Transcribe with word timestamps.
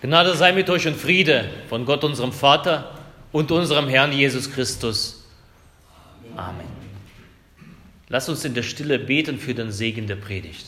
Gnade 0.00 0.36
sei 0.36 0.52
mit 0.52 0.70
euch 0.70 0.86
und 0.86 0.96
Friede 0.96 1.50
von 1.68 1.84
Gott, 1.84 2.04
unserem 2.04 2.32
Vater 2.32 2.94
und 3.32 3.50
unserem 3.50 3.88
Herrn 3.88 4.12
Jesus 4.12 4.50
Christus. 4.52 5.24
Amen. 6.36 6.68
Lass 8.08 8.28
uns 8.28 8.44
in 8.44 8.54
der 8.54 8.62
Stille 8.62 8.98
beten 9.00 9.38
für 9.38 9.54
den 9.54 9.72
Segen 9.72 10.06
der 10.06 10.16
Predigt. 10.16 10.66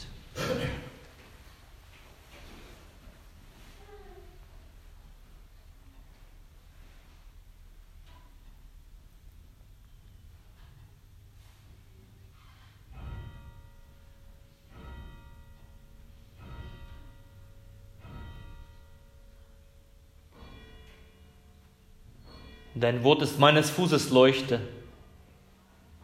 Dein 22.90 23.04
Wort 23.04 23.22
ist 23.22 23.38
meines 23.38 23.70
Fußes 23.70 24.10
Leuchte 24.10 24.58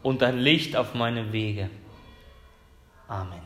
und 0.04 0.22
dein 0.22 0.38
Licht 0.38 0.77
auf 0.77 0.94
meinem 0.94 1.32
Wege. 1.32 1.68
Amen. 3.08 3.40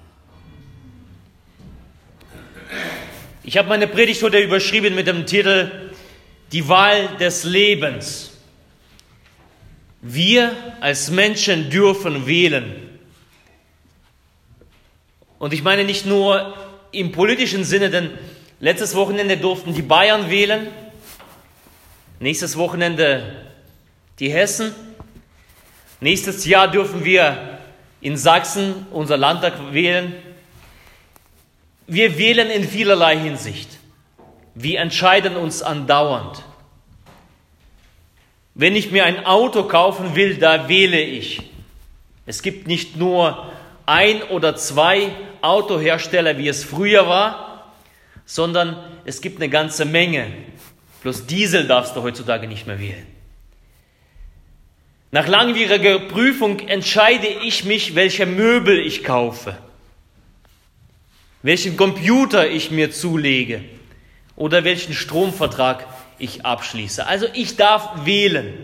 Ich 3.42 3.56
habe 3.56 3.66
meine 3.66 3.86
Predigt 3.86 4.22
heute 4.22 4.40
überschrieben 4.40 4.94
mit 4.94 5.06
dem 5.06 5.24
Titel 5.24 5.70
Die 6.52 6.68
Wahl 6.68 7.16
des 7.16 7.44
Lebens. 7.44 8.36
Wir 10.02 10.54
als 10.82 11.10
Menschen 11.10 11.70
dürfen 11.70 12.26
wählen. 12.26 12.90
Und 15.38 15.54
ich 15.54 15.62
meine 15.62 15.84
nicht 15.84 16.04
nur 16.04 16.54
im 16.92 17.10
politischen 17.10 17.64
Sinne, 17.64 17.88
denn 17.88 18.10
letztes 18.58 18.94
Wochenende 18.94 19.38
durften 19.38 19.72
die 19.72 19.80
Bayern 19.80 20.28
wählen, 20.28 20.66
Nächstes 22.22 22.58
Wochenende 22.58 23.46
die 24.18 24.30
Hessen. 24.30 24.74
Nächstes 26.00 26.44
Jahr 26.44 26.70
dürfen 26.70 27.02
wir 27.02 27.58
in 28.02 28.18
Sachsen 28.18 28.86
unser 28.90 29.16
Landtag 29.16 29.54
wählen. 29.72 30.14
Wir 31.86 32.18
wählen 32.18 32.50
in 32.50 32.68
vielerlei 32.68 33.16
Hinsicht. 33.16 33.70
Wir 34.54 34.80
entscheiden 34.80 35.34
uns 35.34 35.62
andauernd. 35.62 36.44
Wenn 38.54 38.76
ich 38.76 38.90
mir 38.90 39.06
ein 39.06 39.24
Auto 39.24 39.62
kaufen 39.62 40.14
will, 40.14 40.36
da 40.36 40.68
wähle 40.68 41.00
ich. 41.00 41.40
Es 42.26 42.42
gibt 42.42 42.66
nicht 42.66 42.96
nur 42.96 43.50
ein 43.86 44.22
oder 44.24 44.56
zwei 44.56 45.10
Autohersteller, 45.40 46.36
wie 46.36 46.48
es 46.48 46.64
früher 46.64 47.08
war, 47.08 47.72
sondern 48.26 48.76
es 49.06 49.22
gibt 49.22 49.38
eine 49.38 49.48
ganze 49.48 49.86
Menge. 49.86 50.26
Bloß 51.02 51.26
Diesel 51.26 51.66
darfst 51.66 51.96
du 51.96 52.02
heutzutage 52.02 52.46
nicht 52.46 52.66
mehr 52.66 52.78
wählen. 52.78 53.06
Nach 55.12 55.26
langwieriger 55.26 55.98
Prüfung 55.98 56.60
entscheide 56.68 57.26
ich 57.26 57.64
mich, 57.64 57.94
welche 57.94 58.26
Möbel 58.26 58.78
ich 58.78 59.02
kaufe, 59.02 59.58
welchen 61.42 61.76
Computer 61.76 62.48
ich 62.48 62.70
mir 62.70 62.92
zulege 62.92 63.64
oder 64.36 64.62
welchen 64.62 64.94
Stromvertrag 64.94 65.86
ich 66.18 66.44
abschließe. 66.44 67.06
Also 67.06 67.26
ich 67.32 67.56
darf 67.56 68.04
wählen. 68.04 68.54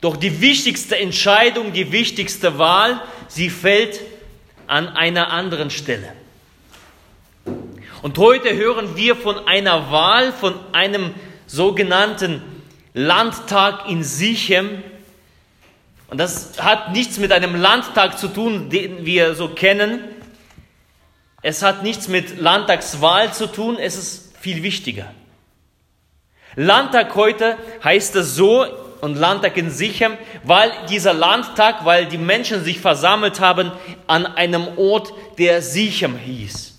Doch 0.00 0.16
die 0.16 0.40
wichtigste 0.40 0.96
Entscheidung, 0.96 1.74
die 1.74 1.92
wichtigste 1.92 2.56
Wahl, 2.56 3.02
sie 3.28 3.50
fällt 3.50 4.00
an 4.66 4.88
einer 4.88 5.30
anderen 5.30 5.68
Stelle. 5.68 6.14
Und 8.02 8.16
heute 8.16 8.56
hören 8.56 8.96
wir 8.96 9.14
von 9.14 9.46
einer 9.46 9.90
Wahl, 9.90 10.32
von 10.32 10.54
einem 10.72 11.14
sogenannten 11.46 12.42
Landtag 12.94 13.88
in 13.90 14.02
Sichem. 14.02 14.82
Und 16.08 16.18
das 16.18 16.62
hat 16.62 16.92
nichts 16.92 17.18
mit 17.18 17.30
einem 17.30 17.60
Landtag 17.60 18.18
zu 18.18 18.28
tun, 18.28 18.70
den 18.70 19.04
wir 19.04 19.34
so 19.34 19.48
kennen. 19.48 20.00
Es 21.42 21.62
hat 21.62 21.82
nichts 21.82 22.08
mit 22.08 22.40
Landtagswahl 22.40 23.34
zu 23.34 23.46
tun, 23.46 23.76
es 23.78 23.96
ist 23.96 24.36
viel 24.38 24.62
wichtiger. 24.62 25.12
Landtag 26.56 27.14
heute 27.14 27.56
heißt 27.84 28.16
es 28.16 28.34
so 28.34 28.66
und 29.02 29.16
Landtag 29.16 29.56
in 29.56 29.70
Sichem, 29.70 30.16
weil 30.42 30.72
dieser 30.88 31.12
Landtag, 31.12 31.84
weil 31.84 32.06
die 32.06 32.18
Menschen 32.18 32.64
sich 32.64 32.80
versammelt 32.80 33.40
haben 33.40 33.70
an 34.06 34.26
einem 34.26 34.66
Ort, 34.76 35.12
der 35.38 35.62
Sichem 35.62 36.16
hieß. 36.16 36.69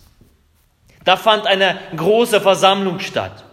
Da 1.03 1.17
fand 1.17 1.47
eine 1.47 1.79
große 1.95 2.41
Versammlung 2.41 3.00
statt. 3.00 3.44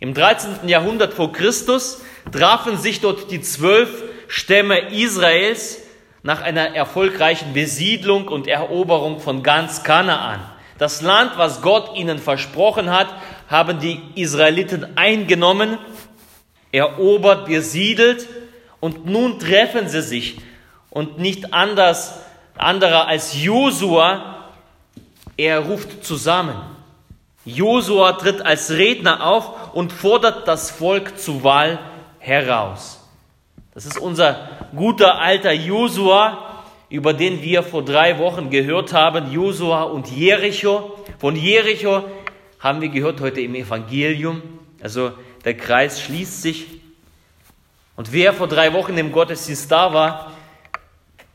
Im 0.00 0.14
13. 0.14 0.68
Jahrhundert 0.68 1.14
vor 1.14 1.32
Christus 1.32 2.02
trafen 2.30 2.78
sich 2.78 3.00
dort 3.00 3.30
die 3.30 3.40
zwölf 3.40 4.04
Stämme 4.28 4.92
Israels 4.92 5.78
nach 6.22 6.42
einer 6.42 6.74
erfolgreichen 6.76 7.52
Besiedlung 7.52 8.28
und 8.28 8.46
Eroberung 8.46 9.18
von 9.18 9.42
ganz 9.42 9.82
Kanaan. 9.82 10.40
Das 10.76 11.02
Land, 11.02 11.32
was 11.36 11.62
Gott 11.62 11.96
ihnen 11.96 12.18
versprochen 12.18 12.90
hat, 12.90 13.08
haben 13.48 13.80
die 13.80 14.00
Israeliten 14.14 14.96
eingenommen, 14.96 15.78
erobert, 16.70 17.46
besiedelt 17.46 18.28
und 18.78 19.06
nun 19.06 19.40
treffen 19.40 19.88
sie 19.88 20.02
sich 20.02 20.36
und 20.90 21.18
nicht 21.18 21.52
anders, 21.52 22.20
anderer 22.56 23.08
als 23.08 23.42
Josua 23.42 24.37
er 25.38 25.60
ruft 25.60 26.04
zusammen. 26.04 26.56
Josua 27.46 28.12
tritt 28.12 28.44
als 28.44 28.72
Redner 28.72 29.24
auf 29.24 29.74
und 29.74 29.92
fordert 29.92 30.46
das 30.46 30.70
Volk 30.70 31.18
zur 31.18 31.42
Wahl 31.42 31.78
heraus. 32.18 33.00
Das 33.72 33.86
ist 33.86 33.98
unser 33.98 34.50
guter 34.76 35.18
alter 35.18 35.52
Josua, 35.52 36.64
über 36.90 37.14
den 37.14 37.42
wir 37.42 37.62
vor 37.62 37.84
drei 37.84 38.18
Wochen 38.18 38.50
gehört 38.50 38.92
haben, 38.92 39.32
Josua 39.32 39.84
und 39.84 40.10
Jericho. 40.10 40.98
Von 41.18 41.36
Jericho 41.36 42.04
haben 42.58 42.80
wir 42.80 42.88
gehört 42.88 43.20
heute 43.20 43.40
im 43.40 43.54
Evangelium. 43.54 44.42
Also 44.82 45.12
der 45.44 45.56
Kreis 45.56 46.02
schließt 46.02 46.42
sich. 46.42 46.66
Und 47.96 48.12
wer 48.12 48.32
vor 48.32 48.48
drei 48.48 48.72
Wochen 48.72 48.98
im 48.98 49.12
Gottesdienst 49.12 49.70
da 49.70 49.92
war, 49.92 50.32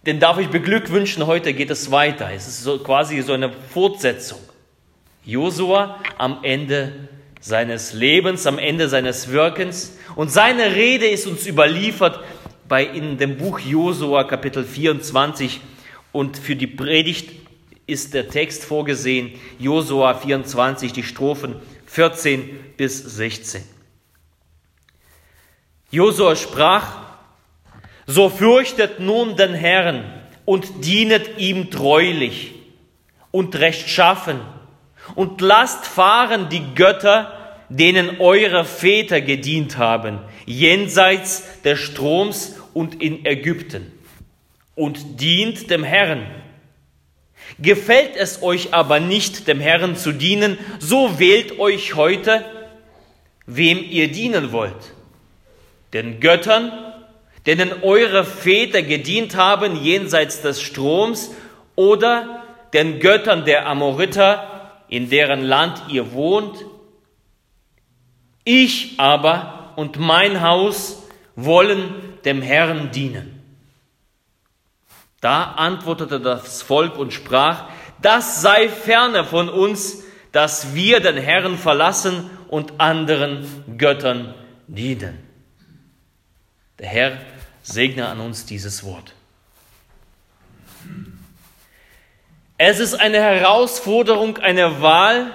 den 0.06 0.19
darf 0.19 0.38
ich 0.38 0.50
beglückwünschen, 0.50 1.25
heute 1.25 1.53
geht 1.53 1.69
es 1.69 1.90
weiter. 1.90 2.30
Es 2.34 2.47
ist 2.47 2.64
so 2.64 2.80
quasi 2.80 3.22
so 3.22 3.34
eine 3.34 3.52
Fortsetzung. 3.52 4.40
Josua 5.24 6.00
am 6.18 6.40
Ende 6.44 7.08
seines 7.40 7.94
Lebens, 7.94 8.46
am 8.46 8.59
Ende 8.59 8.90
seines 8.90 9.30
Wirkens. 9.30 9.97
Und 10.16 10.30
seine 10.30 10.75
Rede 10.75 11.08
ist 11.08 11.25
uns 11.25 11.47
überliefert 11.47 12.19
bei 12.68 12.84
in 12.84 13.18
dem 13.18 13.38
Buch 13.38 13.59
Josua 13.59 14.25
Kapitel 14.25 14.66
24. 14.66 15.62
Und 16.12 16.38
für 16.38 16.56
die 16.56 16.68
Predigt 16.68 17.31
ist 17.88 18.14
der 18.14 18.28
Text 18.28 18.66
vorgesehen, 18.66 19.31
Josua 19.59 20.14
24, 20.14 20.91
die 20.91 21.03
Strophen 21.03 21.56
14 21.85 22.75
bis 22.78 22.97
16. 22.97 23.64
Josua 25.91 26.35
sprach, 26.35 27.03
so 28.06 28.30
fürchtet 28.30 29.00
nun 29.00 29.36
den 29.36 29.53
Herrn 29.53 30.03
und 30.46 30.86
dienet 30.86 31.38
ihm 31.38 31.72
treulich 31.72 32.52
und 33.31 33.56
rechtschaffen 33.56 34.40
und 35.16 35.41
lasst 35.41 35.86
fahren 35.86 36.50
die 36.50 36.64
Götter, 36.75 37.31
denen 37.69 38.19
eure 38.19 38.66
Väter 38.66 39.22
gedient 39.22 39.78
haben, 39.78 40.19
jenseits 40.46 41.62
des 41.62 41.80
Stroms 41.80 42.58
und 42.74 43.02
in 43.02 43.25
Ägypten, 43.25 43.91
und 44.75 45.20
dient 45.22 45.70
dem 45.70 45.84
Herrn. 45.84 46.28
Gefällt 47.59 48.16
es 48.16 48.41
euch 48.41 48.74
aber 48.74 49.00
nicht, 49.00 49.47
dem 49.47 49.59
Herrn 49.59 49.96
zu 49.96 50.12
dienen, 50.12 50.58
so 50.79 51.20
wählt 51.20 51.59
euch 51.59 51.96
heute, 51.96 52.44
wem 53.46 53.84
ihr 53.84 54.11
dienen 54.11 54.52
wollt. 54.52 54.94
Den 55.94 56.20
Göttern, 56.20 56.72
denen 57.45 57.84
eure 57.84 58.23
Väter 58.23 58.81
gedient 58.81 59.35
haben 59.35 59.75
jenseits 59.75 60.41
des 60.41 60.61
Stroms 60.61 61.31
oder 61.75 62.43
den 62.73 62.99
Göttern 62.99 63.45
der 63.45 63.67
Amoriter, 63.67 64.72
in 64.87 65.09
deren 65.09 65.43
Land 65.43 65.84
ihr 65.90 66.13
wohnt? 66.13 66.66
Ich 68.43 68.99
aber 68.99 69.73
und 69.75 69.99
mein 69.99 70.41
Haus 70.41 71.03
wollen 71.35 71.93
dem 72.25 72.41
Herrn 72.41 72.91
dienen. 72.91 73.40
Da 75.22 75.43
antwortete 75.43 76.19
das 76.19 76.61
Volk 76.61 76.97
und 76.97 77.13
sprach, 77.13 77.69
das 78.01 78.41
sei 78.41 78.67
ferne 78.67 79.23
von 79.23 79.49
uns, 79.49 80.03
dass 80.34 80.75
wir 80.75 80.99
den 80.99 81.17
Herrn 81.17 81.57
verlassen 81.57 82.29
und 82.49 82.79
anderen 82.79 83.46
Göttern 83.78 84.34
dienen. 84.67 85.17
Der 86.79 86.87
Herr 86.87 87.17
segne 87.63 88.07
an 88.07 88.19
uns 88.19 88.45
dieses 88.45 88.83
Wort. 88.83 89.13
Es 92.57 92.79
ist 92.79 92.93
eine 92.93 93.17
Herausforderung, 93.17 94.37
eine 94.37 94.81
Wahl, 94.81 95.31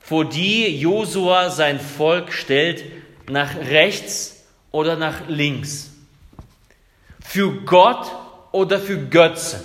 vor 0.00 0.24
die 0.24 0.78
Josua 0.78 1.50
sein 1.50 1.78
Volk 1.78 2.32
stellt, 2.32 2.82
nach 3.28 3.54
rechts 3.54 4.42
oder 4.70 4.96
nach 4.96 5.28
links. 5.28 5.90
Für 7.22 7.52
Gott 7.52 8.10
oder 8.52 8.80
für 8.80 8.98
Götzen. 8.98 9.60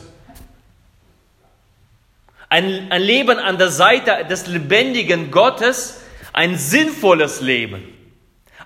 Ein, 2.50 2.92
ein 2.92 3.02
Leben 3.02 3.40
an 3.40 3.58
der 3.58 3.70
Seite 3.70 4.26
des 4.30 4.48
lebendigen 4.48 5.32
Gottes, 5.32 6.02
ein 6.34 6.58
sinnvolles 6.58 7.42
Leben, 7.42 7.93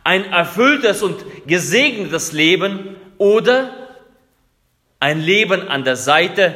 ein 0.07 0.31
erfülltes 0.31 1.03
und 1.03 1.17
gesegnetes 1.47 2.31
Leben 2.31 2.95
oder 3.17 3.89
ein 5.01 5.19
Leben 5.19 5.67
an 5.67 5.83
der 5.83 5.97
Seite 5.97 6.55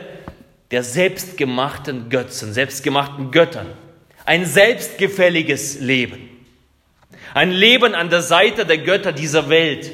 der 0.71 0.83
selbstgemachten 0.85 2.09
Götzen, 2.09 2.53
selbstgemachten 2.53 3.29
Göttern. 3.29 3.67
Ein 4.23 4.45
selbstgefälliges 4.45 5.81
Leben. 5.81 6.29
Ein 7.33 7.51
Leben 7.51 7.93
an 7.93 8.09
der 8.09 8.21
Seite 8.21 8.65
der 8.65 8.77
Götter 8.77 9.11
dieser 9.11 9.49
Welt. 9.49 9.91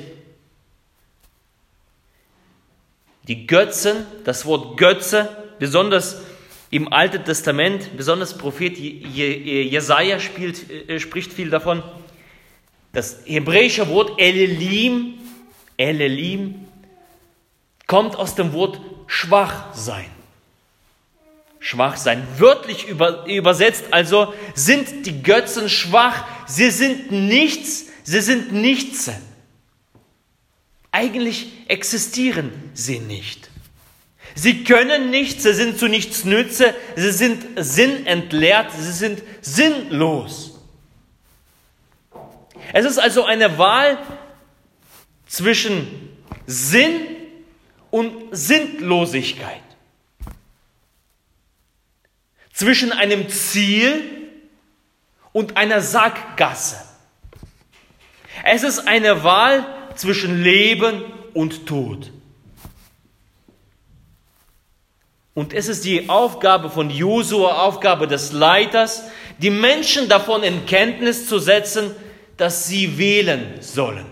Die 3.27 3.47
Götzen, 3.47 4.05
das 4.23 4.45
Wort 4.45 4.77
Götze, 4.77 5.35
besonders 5.57 6.21
im 6.69 6.93
Alten 6.93 7.25
Testament, 7.25 7.97
besonders 7.97 8.37
Prophet 8.37 8.77
Jesaja 8.77 10.19
spielt, 10.19 10.69
äh, 10.69 10.99
spricht 10.99 11.33
viel 11.33 11.49
davon. 11.49 11.81
Das 12.93 13.17
hebräische 13.25 13.87
Wort 13.89 14.19
Elelim, 14.19 15.15
Elelim, 15.77 16.65
kommt 17.85 18.15
aus 18.15 18.35
dem 18.35 18.53
Wort 18.53 18.79
schwach 19.07 19.73
sein 19.73 20.09
schwach 21.59 21.97
sein. 21.97 22.25
Wörtlich 22.37 22.87
über, 22.87 23.25
übersetzt 23.25 23.85
also 23.91 24.33
sind 24.55 25.05
die 25.05 25.21
Götzen 25.21 25.69
schwach, 25.69 26.25
sie 26.47 26.71
sind 26.71 27.11
nichts, 27.11 27.85
sie 28.03 28.21
sind 28.21 28.51
nichts. 28.53 29.11
Eigentlich 30.91 31.51
existieren 31.67 32.51
sie 32.73 32.99
nicht. 32.99 33.49
Sie 34.35 34.63
können 34.63 35.09
nichts, 35.09 35.43
sie 35.43 35.53
sind 35.53 35.77
zu 35.77 35.87
nichts 35.87 36.23
nütze, 36.23 36.73
sie 36.95 37.11
sind 37.11 37.43
sinnentleert, 37.57 38.71
sie 38.71 38.91
sind 38.91 39.21
sinnlos. 39.41 40.56
Es 42.73 42.85
ist 42.85 42.97
also 42.97 43.25
eine 43.25 43.57
Wahl 43.57 43.97
zwischen 45.27 46.09
Sinn 46.45 47.01
und 47.91 48.11
Sinnlosigkeit 48.31 49.61
zwischen 52.57 52.91
einem 52.91 53.29
Ziel 53.29 54.01
und 55.31 55.57
einer 55.57 55.79
Sackgasse. 55.79 56.77
Es 58.43 58.63
ist 58.63 58.87
eine 58.87 59.23
Wahl 59.23 59.63
zwischen 59.93 60.41
Leben 60.41 61.03
und 61.35 61.67
Tod. 61.67 62.11
Und 65.35 65.53
es 65.53 65.67
ist 65.67 65.85
die 65.85 66.09
Aufgabe 66.09 66.71
von 66.71 66.89
Josua, 66.89 67.63
Aufgabe 67.63 68.07
des 68.07 68.31
Leiters, 68.31 69.03
die 69.37 69.51
Menschen 69.51 70.09
davon 70.09 70.41
in 70.41 70.65
Kenntnis 70.65 71.27
zu 71.27 71.37
setzen, 71.37 71.95
dass 72.37 72.67
sie 72.67 72.97
wählen 72.97 73.61
sollen. 73.61 74.05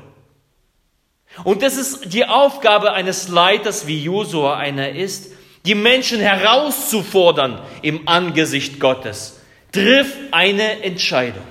Und 1.44 1.64
es 1.64 1.78
ist 1.78 2.14
die 2.14 2.26
Aufgabe 2.26 2.94
eines 2.94 3.28
Leiters, 3.28 3.88
wie 3.88 4.02
Josua 4.02 4.58
einer 4.58 4.90
ist, 4.90 5.32
die 5.66 5.76
Menschen 5.76 6.20
herauszufordern 6.20 7.62
im 7.82 8.08
Angesicht 8.08 8.80
Gottes. 8.80 9.40
Triff 9.72 10.16
eine 10.32 10.84
Entscheidung. 10.84 11.44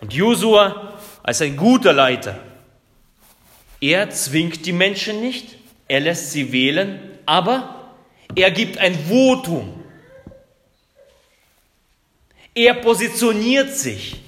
Und 0.00 0.12
Josua 0.12 0.92
als 1.22 1.40
ein 1.40 1.56
guter 1.56 1.92
Leiter, 1.92 2.38
er 3.80 4.10
zwingt 4.10 4.66
die 4.66 4.72
Menschen 4.72 5.20
nicht, 5.20 5.56
er 5.88 6.00
lässt 6.00 6.32
sie 6.32 6.52
wählen, 6.52 7.00
aber 7.26 7.92
er 8.34 8.50
gibt 8.50 8.78
ein 8.78 8.94
Votum. 8.94 9.83
Er 12.54 12.74
positioniert 12.74 13.74
sich. 13.76 14.20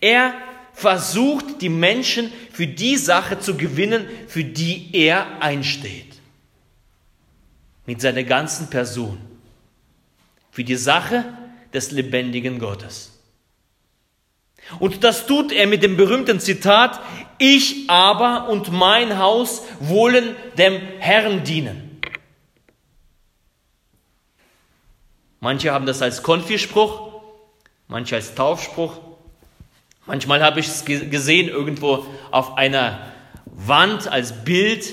Er 0.00 0.34
versucht, 0.72 1.60
die 1.60 1.68
Menschen 1.68 2.32
für 2.52 2.66
die 2.66 2.96
Sache 2.96 3.40
zu 3.40 3.56
gewinnen, 3.56 4.06
für 4.26 4.44
die 4.44 4.90
er 4.92 5.40
einsteht. 5.40 6.06
Mit 7.86 8.00
seiner 8.00 8.24
ganzen 8.24 8.68
Person. 8.70 9.18
Für 10.50 10.64
die 10.64 10.76
Sache 10.76 11.24
des 11.72 11.90
lebendigen 11.90 12.58
Gottes. 12.58 13.12
Und 14.78 15.02
das 15.04 15.26
tut 15.26 15.52
er 15.52 15.66
mit 15.66 15.82
dem 15.82 15.96
berühmten 15.96 16.40
Zitat, 16.40 17.00
ich 17.38 17.88
aber 17.88 18.48
und 18.48 18.70
mein 18.72 19.18
Haus 19.18 19.62
wollen 19.80 20.36
dem 20.56 20.80
Herrn 20.98 21.44
dienen. 21.44 22.00
Manche 25.40 25.72
haben 25.72 25.86
das 25.86 26.02
als 26.02 26.22
Konfispruch, 26.22 27.07
manche 27.88 28.16
als 28.16 28.34
Taufspruch, 28.34 29.00
Manchmal 30.08 30.42
habe 30.42 30.58
ich 30.58 30.68
es 30.68 30.86
gesehen 30.86 31.48
irgendwo 31.48 32.06
auf 32.30 32.56
einer 32.56 33.12
Wand 33.44 34.08
als 34.08 34.42
Bild. 34.42 34.90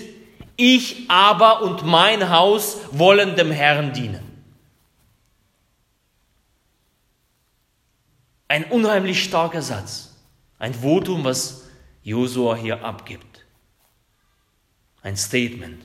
Ich 0.57 1.09
aber 1.09 1.62
und 1.62 1.86
mein 1.86 2.30
Haus 2.30 2.80
wollen 2.92 3.38
dem 3.38 3.50
Herrn 3.50 3.94
dienen. 3.94 4.19
Ein 8.50 8.65
unheimlich 8.65 9.24
starker 9.24 9.62
Satz. 9.62 10.13
Ein 10.59 10.74
Votum, 10.74 11.24
was 11.24 11.63
Josua 12.03 12.57
hier 12.57 12.83
abgibt. 12.83 13.45
Ein 15.01 15.15
Statement. 15.15 15.81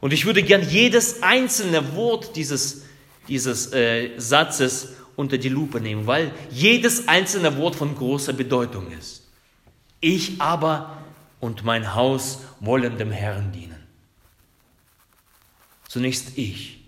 Und 0.00 0.14
ich 0.14 0.24
würde 0.24 0.42
gern 0.42 0.66
jedes 0.66 1.22
einzelne 1.22 1.94
Wort 1.94 2.36
dieses, 2.36 2.86
dieses 3.28 3.70
äh, 3.74 4.18
Satzes 4.18 4.94
unter 5.20 5.38
die 5.38 5.48
Lupe 5.48 5.80
nehmen, 5.80 6.06
weil 6.06 6.32
jedes 6.50 7.06
einzelne 7.06 7.56
Wort 7.56 7.76
von 7.76 7.94
großer 7.94 8.32
Bedeutung 8.32 8.90
ist. 8.90 9.28
Ich 10.00 10.40
aber 10.40 10.98
und 11.38 11.64
mein 11.64 11.94
Haus 11.94 12.40
wollen 12.60 12.98
dem 12.98 13.12
Herrn 13.12 13.52
dienen. 13.52 13.86
Zunächst 15.86 16.38
ich. 16.38 16.78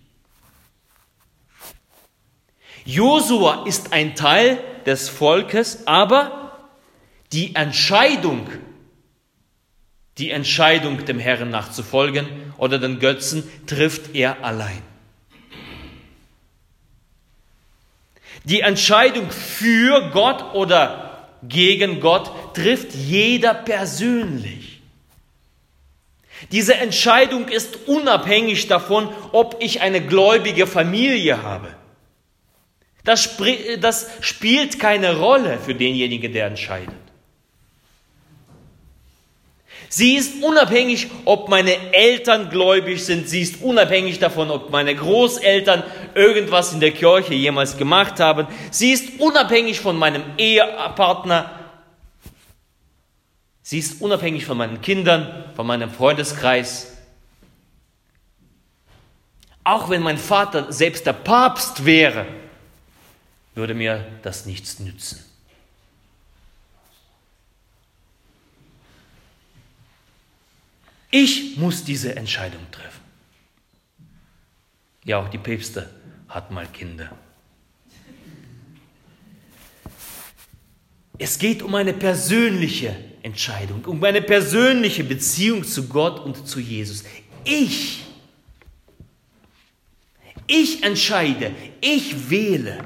Josua 2.85 3.65
ist 3.67 3.93
ein 3.93 4.15
Teil 4.15 4.59
des 4.87 5.09
Volkes, 5.09 5.87
aber 5.87 6.69
die 7.33 7.55
Entscheidung, 7.55 8.49
die 10.19 10.31
Entscheidung 10.31 11.05
dem 11.05 11.19
Herrn 11.19 11.51
nachzufolgen 11.51 12.27
oder 12.59 12.79
den 12.79 12.99
Götzen 12.99 13.45
trifft 13.67 14.15
er 14.15 14.45
allein. 14.45 14.83
Die 18.45 18.61
Entscheidung 18.61 19.31
für 19.31 20.11
Gott 20.11 20.55
oder 20.55 21.29
gegen 21.43 22.01
Gott 22.01 22.55
trifft 22.55 22.95
jeder 22.95 23.55
persönlich. 23.55 24.81
Diese 26.51 26.75
Entscheidung 26.75 27.49
ist 27.49 27.87
unabhängig 27.87 28.67
davon, 28.67 29.09
ob 29.31 29.57
ich 29.61 29.81
eine 29.81 30.01
gläubige 30.01 30.67
Familie 30.67 31.43
habe. 31.43 31.69
Das, 33.05 33.37
das 33.81 34.11
spielt 34.21 34.79
keine 34.79 35.19
Rolle 35.19 35.59
für 35.59 35.75
denjenigen, 35.75 36.33
der 36.33 36.47
entscheidet. 36.47 36.95
Sie 39.89 40.15
ist 40.15 40.43
unabhängig, 40.43 41.09
ob 41.27 41.51
meine 41.51 41.93
Eltern 41.93 42.49
gläubig 42.49 43.05
sind. 43.05 43.29
Sie 43.29 43.43
ist 43.43 43.61
unabhängig 43.61 44.19
davon, 44.19 44.51
ob 44.51 44.71
meine 44.71 44.95
Großeltern 44.95 45.83
irgendwas 46.15 46.73
in 46.73 46.81
der 46.81 46.93
Kirche 46.93 47.35
jemals 47.35 47.77
gemacht 47.77 48.21
haben. 48.21 48.47
Sie 48.71 48.93
ist 48.93 49.21
unabhängig 49.21 49.81
von 49.81 49.97
meinem 49.97 50.23
Ehepartner. 50.37 51.51
Sie 53.63 53.79
ist 53.79 54.01
unabhängig 54.01 54.45
von 54.45 54.59
meinen 54.59 54.81
Kindern, 54.81 55.45
von 55.55 55.67
meinem 55.67 55.91
Freundeskreis. 55.91 56.97
Auch 59.65 59.89
wenn 59.89 60.03
mein 60.03 60.19
Vater 60.19 60.73
selbst 60.73 61.07
der 61.07 61.13
Papst 61.13 61.85
wäre, 61.85 62.27
würde 63.55 63.75
mir 63.75 64.07
das 64.23 64.47
nichts 64.47 64.81
nützen. 64.81 65.25
Ich 71.11 71.59
muss 71.59 71.85
diese 71.85 72.17
Entscheidung 72.17 72.67
treffen. 72.73 73.03
Ja, 75.05 75.19
auch 75.19 75.29
die 75.29 75.39
Päpste 75.39 75.91
hatten 76.33 76.55
mal 76.55 76.67
Kinder. 76.67 77.11
Es 81.19 81.39
geht 81.39 81.63
um 81.63 81.75
eine 81.75 81.93
persönliche 81.93 82.97
Entscheidung, 83.23 83.85
um 83.85 84.03
eine 84.03 84.23
persönliche 84.23 85.05
Beziehung 85.05 85.63
zu 85.63 85.89
Gott 85.89 86.19
und 86.21 86.49
zu 86.49 86.59
Jesus. 86.59 87.05
Ich, 87.45 88.03
Ich 90.47 90.83
entscheide, 90.83 91.53
ich 91.81 92.29
wähle. 92.29 92.79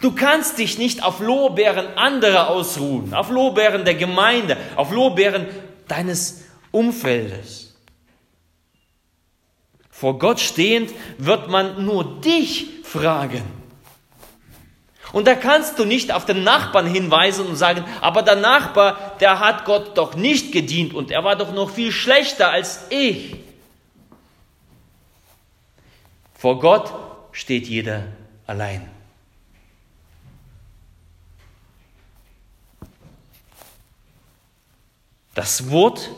Du 0.00 0.12
kannst 0.12 0.58
dich 0.58 0.78
nicht 0.78 1.02
auf 1.02 1.20
Lorbeeren 1.20 1.86
anderer 1.98 2.48
ausruhen, 2.48 3.14
auf 3.14 3.30
Lorbeeren 3.30 3.84
der 3.84 3.94
Gemeinde, 3.94 4.56
auf 4.76 4.90
Lorbeeren 4.90 5.46
deines 5.86 6.44
Umfeldes. 6.70 7.67
Vor 9.98 10.20
Gott 10.20 10.38
stehend 10.38 10.92
wird 11.18 11.48
man 11.48 11.84
nur 11.84 12.20
dich 12.20 12.66
fragen. 12.84 13.42
Und 15.12 15.26
da 15.26 15.34
kannst 15.34 15.76
du 15.80 15.84
nicht 15.84 16.12
auf 16.12 16.24
den 16.24 16.44
Nachbarn 16.44 16.86
hinweisen 16.86 17.46
und 17.46 17.56
sagen, 17.56 17.84
aber 18.00 18.22
der 18.22 18.36
Nachbar, 18.36 19.16
der 19.18 19.40
hat 19.40 19.64
Gott 19.64 19.98
doch 19.98 20.14
nicht 20.14 20.52
gedient 20.52 20.94
und 20.94 21.10
er 21.10 21.24
war 21.24 21.34
doch 21.34 21.52
noch 21.52 21.70
viel 21.70 21.90
schlechter 21.90 22.52
als 22.52 22.82
ich. 22.90 23.34
Vor 26.34 26.60
Gott 26.60 26.92
steht 27.32 27.66
jeder 27.66 28.04
allein. 28.46 28.88
Das 35.34 35.70
Wort, 35.70 36.10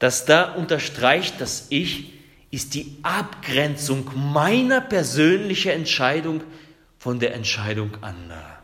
das 0.00 0.24
da 0.24 0.54
unterstreicht 0.54 1.40
das 1.40 1.66
Ich, 1.70 2.19
ist 2.50 2.74
die 2.74 2.96
Abgrenzung 3.02 4.10
meiner 4.32 4.80
persönlichen 4.80 5.70
Entscheidung 5.70 6.42
von 6.98 7.18
der 7.18 7.34
Entscheidung 7.34 8.02
anderer. 8.02 8.58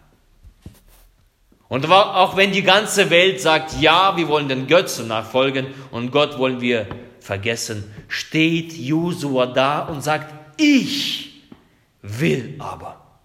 Und 1.68 1.90
auch 1.90 2.36
wenn 2.36 2.52
die 2.52 2.62
ganze 2.62 3.10
Welt 3.10 3.40
sagt, 3.40 3.80
ja, 3.80 4.16
wir 4.16 4.28
wollen 4.28 4.48
den 4.48 4.66
Götzen 4.66 5.08
nachfolgen 5.08 5.66
und 5.90 6.12
Gott 6.12 6.38
wollen 6.38 6.60
wir 6.60 6.86
vergessen, 7.20 7.92
steht 8.08 8.72
Josua 8.72 9.46
da 9.46 9.80
und 9.80 10.02
sagt, 10.02 10.60
ich 10.60 11.42
will 12.02 12.54
aber 12.58 13.18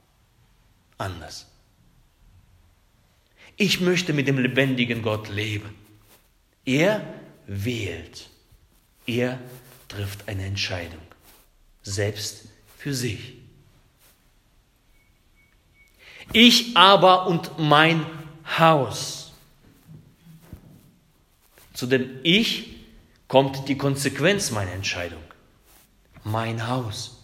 anders. 0.97 1.47
Ich 3.57 3.79
möchte 3.79 4.13
mit 4.13 4.27
dem 4.27 4.39
lebendigen 4.39 5.03
Gott 5.03 5.29
leben. 5.29 5.69
Er 6.65 7.01
wählt. 7.45 8.29
Er 9.05 9.39
trifft 9.91 10.27
eine 10.27 10.45
Entscheidung. 10.45 11.01
Selbst 11.83 12.45
für 12.77 12.93
sich. 12.93 13.33
Ich 16.33 16.77
aber 16.77 17.27
und 17.27 17.60
mein 17.60 18.05
Haus. 18.57 19.33
Zu 21.74 21.88
dem 21.88 22.19
Ich 22.24 22.75
kommt 23.27 23.67
die 23.67 23.77
Konsequenz 23.77 24.51
meiner 24.51 24.71
Entscheidung. 24.71 25.21
Mein 26.24 26.67
Haus. 26.67 27.17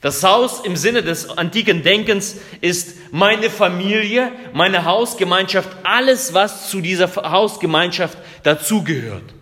Das 0.00 0.24
Haus 0.24 0.60
im 0.64 0.76
Sinne 0.76 1.02
des 1.02 1.28
antiken 1.28 1.82
Denkens 1.82 2.36
ist 2.60 3.12
meine 3.12 3.48
Familie, 3.48 4.32
meine 4.52 4.84
Hausgemeinschaft, 4.84 5.68
alles, 5.84 6.34
was 6.34 6.68
zu 6.70 6.80
dieser 6.80 7.14
Hausgemeinschaft 7.14 8.18
dazugehört. 8.42 9.34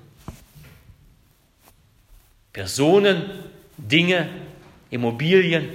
Personen, 2.53 3.31
Dinge, 3.77 4.29
Immobilien. 4.91 5.69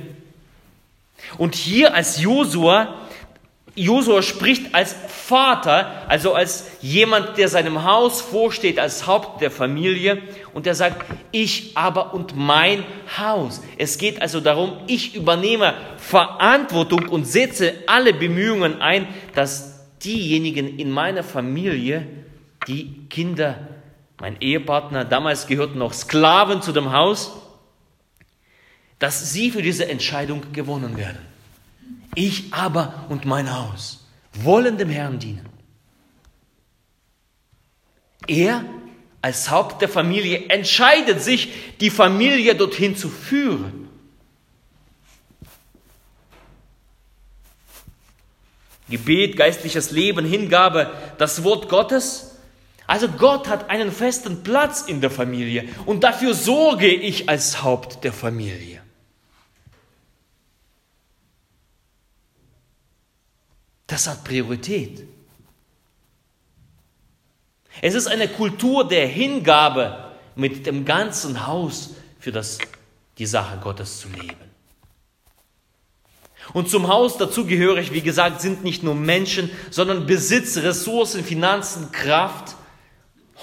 Und 1.38 1.55
hier 1.55 1.93
als 1.93 2.22
Josua 2.22 3.07
Josua 3.77 4.24
spricht 4.24 4.74
als 4.74 4.96
Vater, 5.07 6.10
also 6.10 6.34
als 6.34 6.65
jemand, 6.81 7.38
der 7.38 7.48
seinem 7.48 7.84
Haus 7.84 8.22
vorsteht, 8.22 8.79
als 8.79 9.05
Haupt 9.05 9.39
der 9.39 9.51
Familie. 9.51 10.24
Und 10.53 10.65
er 10.65 10.74
sagt, 10.74 11.05
ich 11.31 11.77
aber 11.77 12.15
und 12.15 12.36
mein 12.36 12.84
Haus. 13.19 13.62
Es 13.77 14.00
geht 14.00 14.19
also 14.19 14.41
darum, 14.41 14.77
ich 14.88 15.15
übernehme 15.15 15.75
Verantwortung 15.98 17.07
und 17.07 17.27
setze 17.27 17.75
alle 17.86 18.15
Bemühungen 18.15 18.81
ein, 18.81 19.07
dass 19.36 19.86
diejenigen 20.03 20.79
in 20.79 20.89
meiner 20.89 21.24
Familie, 21.24 22.07
die 22.67 23.05
Kinder, 23.12 23.60
mein 24.20 24.42
Ehepartner, 24.42 25.06
damals 25.06 25.48
gehörten 25.48 25.78
noch 25.78 25.94
Sklaven 25.94 26.62
zu 26.62 26.72
dem 26.72 26.92
Haus, 26.92 27.34
dass 29.00 29.32
sie 29.32 29.52
für 29.52 29.62
diese 29.62 29.88
Entscheidung 29.88 30.54
gewonnen 30.54 30.98
werden. 30.98 31.20
Ich 32.16 32.52
aber 32.52 33.06
und 33.10 33.26
mein 33.26 33.56
Haus 33.56 34.08
wollen 34.34 34.78
dem 34.78 34.90
Herrn 34.90 35.20
dienen. 35.20 35.48
Er 38.28 38.66
als 39.22 39.50
Haupt 39.52 39.82
der 39.82 39.90
Familie 39.90 40.50
entscheidet 40.50 41.22
sich, 41.22 41.50
die 41.80 41.90
Familie 41.90 42.56
dorthin 42.56 42.96
zu 42.96 43.10
führen. 43.10 43.88
Gebet, 48.90 49.36
geistliches 49.36 49.92
Leben, 49.92 50.26
Hingabe, 50.26 50.92
das 51.18 51.44
Wort 51.44 51.68
Gottes. 51.68 52.26
Also 52.88 53.10
Gott 53.10 53.50
hat 53.50 53.70
einen 53.70 53.91
festen 53.91 54.44
Platz 54.44 54.82
in 54.82 55.01
der 55.01 55.12
Familie 55.12 55.67
und 55.86 56.06
dafür 56.06 56.34
sorge 56.34 56.88
ich 56.88 57.27
als 57.27 57.62
Haupt 57.62 58.06
der 58.06 58.13
Familie. 58.13 58.82
Das 63.88 64.08
hat 64.08 64.24
Priorität. 64.24 65.06
Es 67.82 67.94
ist 67.94 68.08
eine 68.08 68.27
Kultur 68.27 68.88
der 68.88 69.08
Hingabe 69.08 70.12
mit 70.36 70.65
dem 70.65 70.86
ganzen 70.86 71.46
Haus 71.48 71.91
für 72.20 72.32
das, 72.32 72.58
die 73.17 73.25
Sache 73.25 73.58
Gottes 73.58 74.00
zu 74.00 74.10
leben. 74.10 74.36
Und 76.53 76.70
zum 76.70 76.88
Haus 76.88 77.17
dazugehörig, 77.17 77.91
wie 77.91 78.01
gesagt, 78.01 78.41
sind 78.41 78.63
nicht 78.63 78.84
nur 78.84 78.96
Menschen, 78.96 79.50
sondern 79.70 80.06
Besitz, 80.06 80.58
Ressourcen, 80.58 81.24
Finanzen, 81.24 81.91
Kraft, 81.91 82.57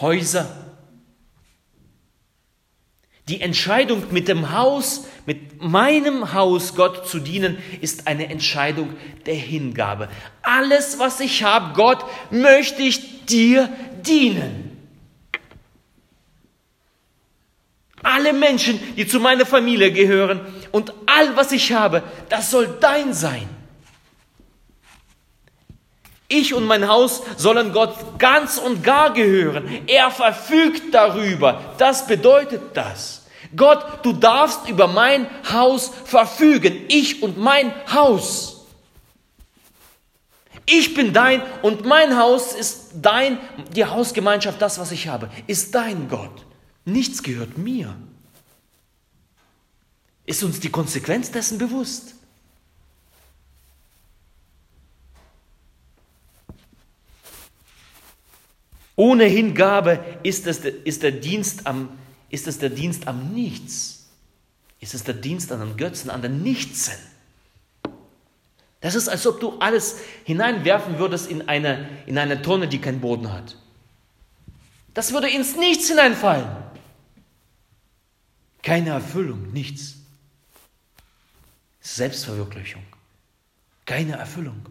Häuser. 0.01 0.65
Die 3.29 3.41
Entscheidung 3.41 4.13
mit 4.13 4.29
dem 4.29 4.53
Haus, 4.53 5.07
mit 5.25 5.63
meinem 5.63 6.35
Haus 6.35 6.75
Gott 6.75 7.09
zu 7.09 7.21
dienen, 7.21 7.57
ist 7.81 8.07
eine 8.07 8.29
Entscheidung 8.29 8.97
der 9.25 9.35
Hingabe. 9.35 10.11
Alles, 10.43 10.99
was 10.99 11.21
ich 11.21 11.43
habe, 11.43 11.73
Gott, 11.75 12.05
möchte 12.31 12.83
ich 12.83 13.25
dir 13.25 13.71
dienen. 14.07 14.71
Alle 18.03 18.35
Menschen, 18.35 18.79
die 18.97 19.07
zu 19.07 19.19
meiner 19.19 19.47
Familie 19.47 19.91
gehören 19.91 20.41
und 20.73 20.93
all, 21.07 21.35
was 21.37 21.53
ich 21.53 21.73
habe, 21.73 22.03
das 22.29 22.51
soll 22.51 22.77
dein 22.79 23.15
sein. 23.15 23.49
Ich 26.29 26.55
und 26.55 26.65
mein 26.65 26.89
Haus 26.89 27.23
sollen 27.37 27.73
Gott 27.73 28.19
ganz 28.19 28.59
und 28.59 28.83
gar 28.83 29.13
gehören. 29.13 29.87
Er 29.87 30.11
verfügt 30.11 30.95
darüber. 30.95 31.75
Das 31.79 32.07
bedeutet 32.07 32.63
das. 32.75 33.23
Gott, 33.55 34.05
du 34.05 34.13
darfst 34.13 34.69
über 34.69 34.87
mein 34.87 35.29
Haus 35.53 35.93
verfügen. 36.05 36.85
Ich 36.89 37.23
und 37.23 37.39
mein 37.39 37.73
Haus. 37.93 38.67
Ich 40.67 40.95
bin 40.95 41.13
dein 41.13 41.43
und 41.63 41.85
mein 41.85 42.19
Haus 42.19 42.55
ist 42.55 42.93
dein, 42.95 43.39
die 43.75 43.85
Hausgemeinschaft, 43.85 44.61
das, 44.63 44.79
was 44.79 44.93
ich 44.93 45.09
habe, 45.09 45.29
ist 45.47 45.75
dein 45.75 46.09
Gott. 46.09 46.45
Nichts 46.87 47.23
gehört 47.23 47.59
mir. 47.59 47.95
Ist 50.25 50.43
uns 50.43 50.61
die 50.61 50.71
Konsequenz 50.71 51.31
dessen 51.31 51.59
bewusst? 51.59 52.15
Ohne 58.97 59.25
Hingabe 59.25 60.05
ist 60.23 60.47
es, 60.47 60.59
ist, 60.59 61.03
der 61.03 61.13
Dienst 61.13 61.67
am, 61.67 61.89
ist 62.31 62.47
es 62.47 62.59
der 62.59 62.71
Dienst 62.71 63.09
am 63.09 63.33
Nichts. 63.33 64.07
Ist 64.81 64.95
es 64.95 65.03
der 65.05 65.15
Dienst 65.15 65.51
an 65.51 65.61
den 65.61 65.77
Götzen, 65.77 66.11
an 66.11 66.23
den 66.23 66.43
Nichtsen. 66.43 66.95
Das 68.81 68.95
ist, 68.95 69.09
als 69.09 69.27
ob 69.27 69.41
du 69.41 69.59
alles 69.61 69.97
hineinwerfen 70.25 70.99
würdest 70.99 71.31
in 71.31 71.49
eine, 71.49 71.89
in 72.07 72.19
eine 72.19 72.43
Tonne, 72.43 72.69
die 72.69 72.81
keinen 72.81 73.01
Boden 73.01 73.33
hat. 73.33 73.57
Das 74.93 75.13
würde 75.13 75.29
ins 75.31 75.57
Nichts 75.57 75.89
hineinfallen. 75.89 76.49
Keine 78.63 78.91
Erfüllung, 78.91 79.53
nichts. 79.53 79.95
Selbstverwirklichung. 81.81 82.83
Keine 83.87 84.17
Erfüllung. 84.17 84.67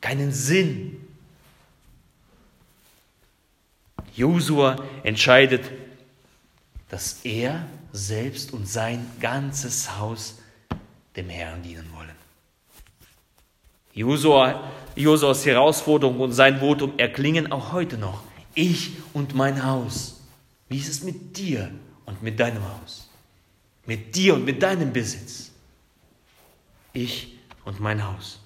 Keinen 0.00 0.32
Sinn. 0.32 1.07
Josua 4.18 4.76
entscheidet, 5.02 5.70
dass 6.88 7.20
er 7.24 7.66
selbst 7.92 8.52
und 8.52 8.68
sein 8.68 9.06
ganzes 9.20 9.98
Haus 9.98 10.38
dem 11.16 11.28
Herrn 11.28 11.62
dienen 11.62 11.88
wollen. 11.94 12.16
Josua, 13.94 14.70
Josuas 14.94 15.44
Herausforderung 15.46 16.20
und 16.20 16.32
sein 16.32 16.60
Votum 16.60 16.92
erklingen 16.98 17.50
auch 17.52 17.72
heute 17.72 17.98
noch. 17.98 18.22
Ich 18.54 18.92
und 19.12 19.34
mein 19.34 19.64
Haus. 19.64 20.20
Wie 20.68 20.78
ist 20.78 20.88
es 20.88 21.02
mit 21.02 21.36
dir 21.36 21.70
und 22.04 22.22
mit 22.22 22.38
deinem 22.38 22.62
Haus? 22.62 23.08
mit 23.88 24.14
dir 24.14 24.34
und 24.34 24.44
mit 24.44 24.62
deinem 24.62 24.92
Besitz. 24.92 25.50
Ich 26.92 27.38
und 27.64 27.80
mein 27.80 28.06
Haus. 28.06 28.38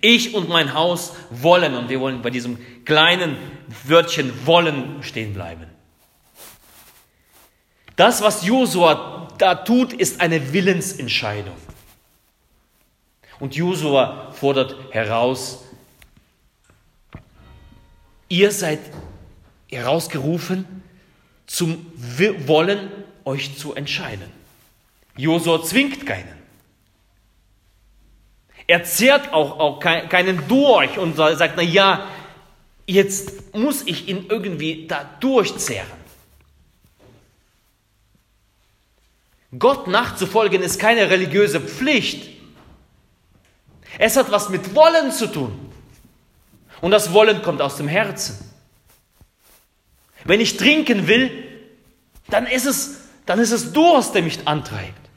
Ich 0.00 0.34
und 0.34 0.48
mein 0.48 0.74
Haus 0.74 1.14
wollen, 1.30 1.74
und 1.74 1.88
wir 1.88 2.00
wollen 2.00 2.22
bei 2.22 2.30
diesem 2.30 2.58
kleinen 2.84 3.36
Wörtchen 3.84 4.46
wollen 4.46 5.02
stehen 5.02 5.34
bleiben. 5.34 5.66
Das, 7.96 8.22
was 8.22 8.46
Josua 8.46 9.28
da 9.38 9.56
tut, 9.56 9.92
ist 9.92 10.20
eine 10.20 10.52
Willensentscheidung. 10.52 11.56
Und 13.40 13.54
Josua 13.54 14.32
fordert 14.32 14.76
heraus, 14.90 15.64
ihr 18.28 18.50
seid 18.52 18.80
herausgerufen 19.68 20.64
zum 21.46 21.86
Wollen, 22.46 22.90
euch 23.24 23.58
zu 23.58 23.74
entscheiden. 23.74 24.30
Josua 25.16 25.62
zwingt 25.62 26.06
keinen. 26.06 26.37
Er 28.68 28.84
zehrt 28.84 29.32
auch, 29.32 29.58
auch 29.58 29.80
keinen 29.80 30.46
durch 30.46 30.98
und 30.98 31.16
sagt, 31.16 31.54
na 31.56 31.62
ja, 31.62 32.06
jetzt 32.86 33.54
muss 33.54 33.82
ich 33.86 34.08
ihn 34.08 34.26
irgendwie 34.28 34.86
da 34.86 35.08
durchzehren. 35.20 35.98
Gott 39.58 39.86
nachzufolgen 39.86 40.62
ist 40.62 40.78
keine 40.78 41.08
religiöse 41.08 41.60
Pflicht. 41.60 42.28
Es 43.98 44.16
hat 44.16 44.30
was 44.30 44.50
mit 44.50 44.74
Wollen 44.74 45.12
zu 45.12 45.32
tun. 45.32 45.72
Und 46.82 46.90
das 46.90 47.14
Wollen 47.14 47.40
kommt 47.40 47.62
aus 47.62 47.78
dem 47.78 47.88
Herzen. 47.88 48.38
Wenn 50.24 50.40
ich 50.40 50.58
trinken 50.58 51.08
will, 51.08 51.30
dann 52.28 52.46
ist 52.46 52.66
es, 52.66 52.98
dann 53.24 53.38
ist 53.38 53.52
es 53.52 53.72
Durst, 53.72 54.14
der 54.14 54.22
mich 54.22 54.46
antreibt. 54.46 55.07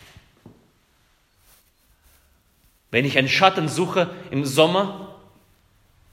Wenn 2.92 3.06
ich 3.06 3.18
einen 3.18 3.30
Schatten 3.30 3.70
suche 3.70 4.10
im 4.30 4.46
Sommer, 4.46 5.16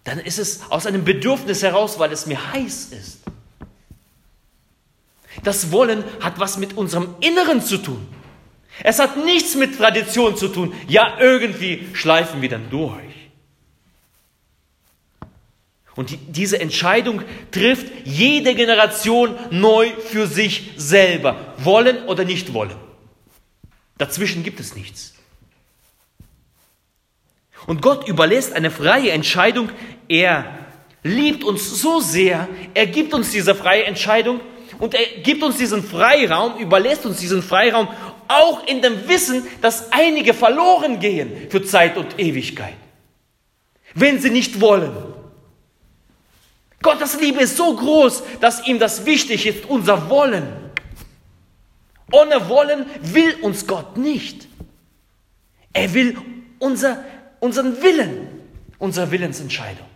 dann 0.04 0.18
ist 0.18 0.38
es 0.38 0.70
aus 0.70 0.86
einem 0.86 1.04
Bedürfnis 1.04 1.62
heraus, 1.62 1.98
weil 1.98 2.12
es 2.12 2.26
mir 2.26 2.52
heiß 2.52 2.86
ist. 2.92 3.18
Das 5.42 5.70
Wollen 5.70 6.04
hat 6.20 6.38
was 6.38 6.56
mit 6.56 6.76
unserem 6.76 7.14
Inneren 7.20 7.60
zu 7.60 7.78
tun. 7.78 8.08
Es 8.82 8.98
hat 8.98 9.16
nichts 9.16 9.56
mit 9.56 9.76
Tradition 9.76 10.36
zu 10.36 10.48
tun. 10.48 10.72
Ja, 10.86 11.18
irgendwie 11.20 11.88
schleifen 11.92 12.40
wir 12.42 12.48
dann 12.48 12.70
durch. 12.70 13.08
Und 15.96 16.10
die, 16.10 16.16
diese 16.16 16.60
Entscheidung 16.60 17.22
trifft 17.50 17.86
jede 18.04 18.54
Generation 18.54 19.34
neu 19.50 19.90
für 19.90 20.28
sich 20.28 20.70
selber. 20.76 21.54
Wollen 21.58 22.04
oder 22.04 22.24
nicht 22.24 22.54
wollen. 22.54 22.76
Dazwischen 23.98 24.44
gibt 24.44 24.60
es 24.60 24.76
nichts. 24.76 25.17
Und 27.66 27.82
Gott 27.82 28.08
überlässt 28.08 28.52
eine 28.52 28.70
freie 28.70 29.10
Entscheidung. 29.10 29.70
Er 30.08 30.44
liebt 31.02 31.44
uns 31.44 31.80
so 31.80 32.00
sehr, 32.00 32.48
er 32.74 32.86
gibt 32.86 33.14
uns 33.14 33.30
diese 33.30 33.54
freie 33.54 33.84
Entscheidung 33.84 34.40
und 34.78 34.94
er 34.94 35.22
gibt 35.22 35.42
uns 35.42 35.56
diesen 35.56 35.82
Freiraum, 35.82 36.58
überlässt 36.58 37.06
uns 37.06 37.18
diesen 37.18 37.42
Freiraum, 37.42 37.88
auch 38.28 38.66
in 38.66 38.82
dem 38.82 39.08
Wissen, 39.08 39.46
dass 39.62 39.90
einige 39.92 40.34
verloren 40.34 41.00
gehen 41.00 41.48
für 41.50 41.62
Zeit 41.64 41.96
und 41.96 42.18
Ewigkeit, 42.18 42.74
wenn 43.94 44.20
sie 44.20 44.30
nicht 44.30 44.60
wollen. 44.60 44.92
Gottes 46.82 47.20
Liebe 47.20 47.40
ist 47.40 47.56
so 47.56 47.74
groß, 47.74 48.22
dass 48.40 48.66
ihm 48.66 48.78
das 48.78 49.04
wichtig 49.04 49.46
ist, 49.46 49.66
unser 49.66 50.08
Wollen. 50.08 50.46
Ohne 52.12 52.48
Wollen 52.48 52.86
will 53.00 53.34
uns 53.42 53.66
Gott 53.66 53.96
nicht. 53.96 54.46
Er 55.72 55.92
will 55.92 56.16
unser 56.60 57.04
unseren 57.40 57.82
Willen, 57.82 58.28
unsere 58.78 59.10
Willensentscheidung. 59.10 59.86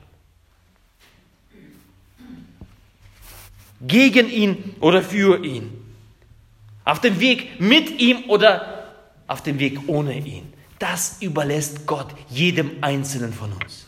Gegen 3.81 4.31
ihn 4.31 4.77
oder 4.81 5.03
für 5.03 5.45
ihn. 5.45 5.73
Auf 6.85 7.01
dem 7.01 7.21
Weg 7.21 7.61
mit 7.61 8.01
ihm 8.01 8.25
oder 8.29 8.95
auf 9.27 9.43
dem 9.43 9.59
Weg 9.59 9.81
ohne 9.89 10.19
ihn. 10.19 10.53
Das 10.79 11.19
überlässt 11.21 11.87
Gott 11.87 12.09
jedem 12.29 12.79
Einzelnen 12.81 13.33
von 13.33 13.53
uns. 13.53 13.87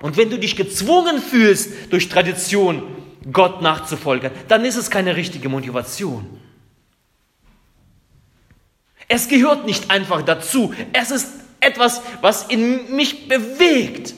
Und 0.00 0.16
wenn 0.16 0.30
du 0.30 0.38
dich 0.38 0.56
gezwungen 0.56 1.18
fühlst, 1.18 1.70
durch 1.90 2.08
Tradition 2.08 2.82
Gott 3.32 3.62
nachzufolgen, 3.62 4.32
dann 4.48 4.64
ist 4.64 4.76
es 4.76 4.90
keine 4.90 5.16
richtige 5.16 5.48
Motivation. 5.48 6.41
Es 9.14 9.28
gehört 9.28 9.66
nicht 9.66 9.90
einfach 9.90 10.22
dazu. 10.22 10.72
Es 10.94 11.10
ist 11.10 11.28
etwas, 11.60 12.00
was 12.22 12.44
in 12.44 12.96
mich 12.96 13.28
bewegt, 13.28 14.14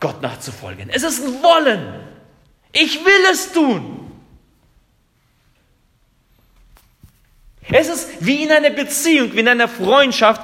Gott 0.00 0.22
nachzufolgen. 0.22 0.88
Es 0.88 1.02
ist 1.02 1.22
ein 1.22 1.42
Wollen. 1.42 2.00
Ich 2.72 3.04
will 3.04 3.24
es 3.30 3.52
tun. 3.52 4.10
Es 7.70 7.90
ist 7.90 8.08
wie 8.20 8.44
in 8.44 8.50
einer 8.50 8.70
Beziehung, 8.70 9.34
wie 9.34 9.40
in 9.40 9.48
einer 9.48 9.68
Freundschaft. 9.68 10.40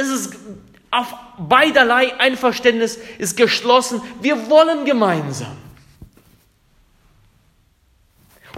Es 0.00 0.08
ist 0.08 0.34
auf 0.90 1.14
beiderlei 1.36 2.18
Einverständnis 2.18 2.98
ist 3.18 3.36
geschlossen. 3.36 4.00
Wir 4.22 4.48
wollen 4.48 4.86
gemeinsam. 4.86 5.54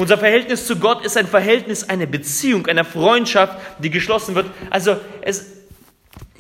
Unser 0.01 0.17
Verhältnis 0.17 0.67
zu 0.67 0.77
Gott 0.77 1.05
ist 1.05 1.19
ein 1.19 1.27
Verhältnis, 1.27 1.91
eine 1.91 2.07
Beziehung, 2.07 2.67
eine 2.69 2.87
Freundschaft, 2.87 3.59
die 3.81 3.91
geschlossen 3.91 4.35
wird. 4.35 4.51
Also 4.71 4.97
es 5.21 5.45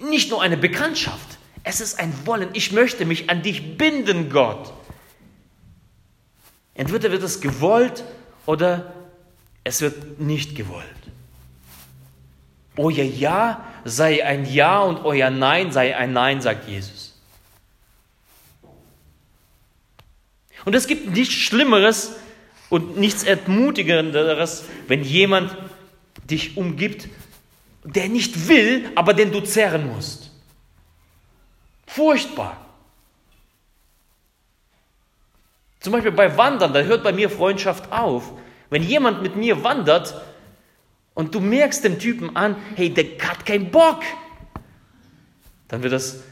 nicht 0.01 0.31
nur 0.31 0.41
eine 0.41 0.57
Bekanntschaft, 0.57 1.37
es 1.63 1.83
ist 1.83 2.01
ein 2.01 2.11
Wollen. 2.25 2.49
Ich 2.55 2.73
möchte 2.73 3.05
mich 3.05 3.29
an 3.29 3.43
dich 3.43 3.77
binden, 3.77 4.31
Gott. 4.31 4.73
Entweder 6.73 7.13
wird 7.13 7.23
es 7.23 7.43
gewollt 7.43 8.03
oder 8.47 8.95
es 9.63 9.83
wird 9.83 10.19
nicht 10.19 10.57
gewollt. 10.57 10.87
Euer 12.79 13.05
Ja 13.05 13.63
sei 13.85 14.25
ein 14.25 14.51
Ja 14.51 14.79
und 14.79 15.05
euer 15.05 15.29
Nein 15.29 15.71
sei 15.71 15.95
ein 15.95 16.15
Nein, 16.15 16.41
sagt 16.41 16.67
Jesus. 16.67 17.15
Und 20.65 20.75
es 20.75 20.87
gibt 20.87 21.11
nichts 21.11 21.35
Schlimmeres, 21.35 22.15
und 22.71 22.97
nichts 22.97 23.25
Ermutigenderes, 23.25 24.65
wenn 24.89 25.03
jemand 25.03 25.55
dich 26.25 26.57
umgibt, 26.57 27.09
der 27.85 28.09
nicht 28.09 28.49
will, 28.49 28.91
aber 28.95 29.13
den 29.13 29.33
du 29.33 29.41
zerren 29.41 29.93
musst. 29.93 30.31
Furchtbar. 31.87 32.65
Zum 35.81 35.93
Beispiel 35.93 36.13
bei 36.13 36.37
Wandern, 36.37 36.73
da 36.73 36.83
hört 36.83 37.03
bei 37.03 37.13
mir 37.13 37.29
Freundschaft 37.29 37.91
auf. 37.91 38.33
Wenn 38.69 38.83
jemand 38.83 39.23
mit 39.23 39.35
mir 39.35 39.65
wandert 39.65 40.15
und 41.15 41.35
du 41.35 41.41
merkst 41.41 41.83
dem 41.83 41.99
Typen 41.99 42.37
an, 42.37 42.55
hey, 42.77 42.91
der 42.91 43.19
hat 43.27 43.45
keinen 43.45 43.71
Bock, 43.71 44.03
dann 45.69 45.83
wird 45.83 45.93
das 45.93 46.23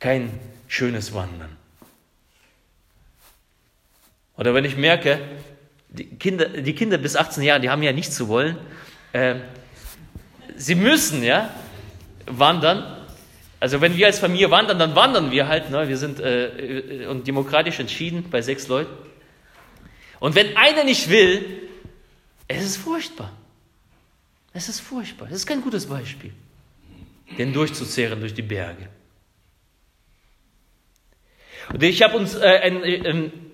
kein 0.00 0.38
schönes 0.66 1.14
Wandern. 1.14 1.56
Oder 4.36 4.52
wenn 4.54 4.64
ich 4.64 4.76
merke, 4.76 5.20
die 5.92 6.06
Kinder, 6.06 6.46
die 6.46 6.74
Kinder 6.74 6.98
bis 6.98 7.16
18 7.16 7.42
Jahre, 7.42 7.60
die 7.60 7.70
haben 7.70 7.82
ja 7.82 7.92
nichts 7.92 8.16
zu 8.16 8.28
wollen. 8.28 8.56
Äh, 9.12 9.36
sie 10.56 10.74
müssen 10.74 11.22
ja 11.22 11.54
wandern. 12.26 12.98
Also 13.60 13.80
wenn 13.80 13.96
wir 13.96 14.06
als 14.06 14.18
Familie 14.18 14.50
wandern, 14.50 14.78
dann 14.78 14.96
wandern 14.96 15.30
wir 15.30 15.48
halt. 15.48 15.70
Ne? 15.70 15.88
Wir 15.88 15.96
sind 15.96 16.18
äh, 16.18 17.06
und 17.08 17.26
demokratisch 17.26 17.78
entschieden 17.78 18.28
bei 18.30 18.40
sechs 18.42 18.68
Leuten. 18.68 18.92
Und 20.18 20.34
wenn 20.34 20.56
einer 20.56 20.84
nicht 20.84 21.10
will, 21.10 21.68
es 22.48 22.64
ist 22.64 22.76
furchtbar. 22.78 23.32
Es 24.54 24.68
ist 24.68 24.80
furchtbar. 24.80 25.28
Es 25.28 25.36
ist 25.36 25.46
kein 25.46 25.60
gutes 25.60 25.86
Beispiel, 25.86 26.32
den 27.38 27.52
durchzuzehren 27.52 28.20
durch 28.20 28.34
die 28.34 28.42
Berge. 28.42 28.88
Und 31.72 31.82
ich 31.82 32.02
habe 32.02 32.16
uns 32.16 32.34
äh, 32.34 32.60
ein, 32.62 32.82
ein 32.82 33.51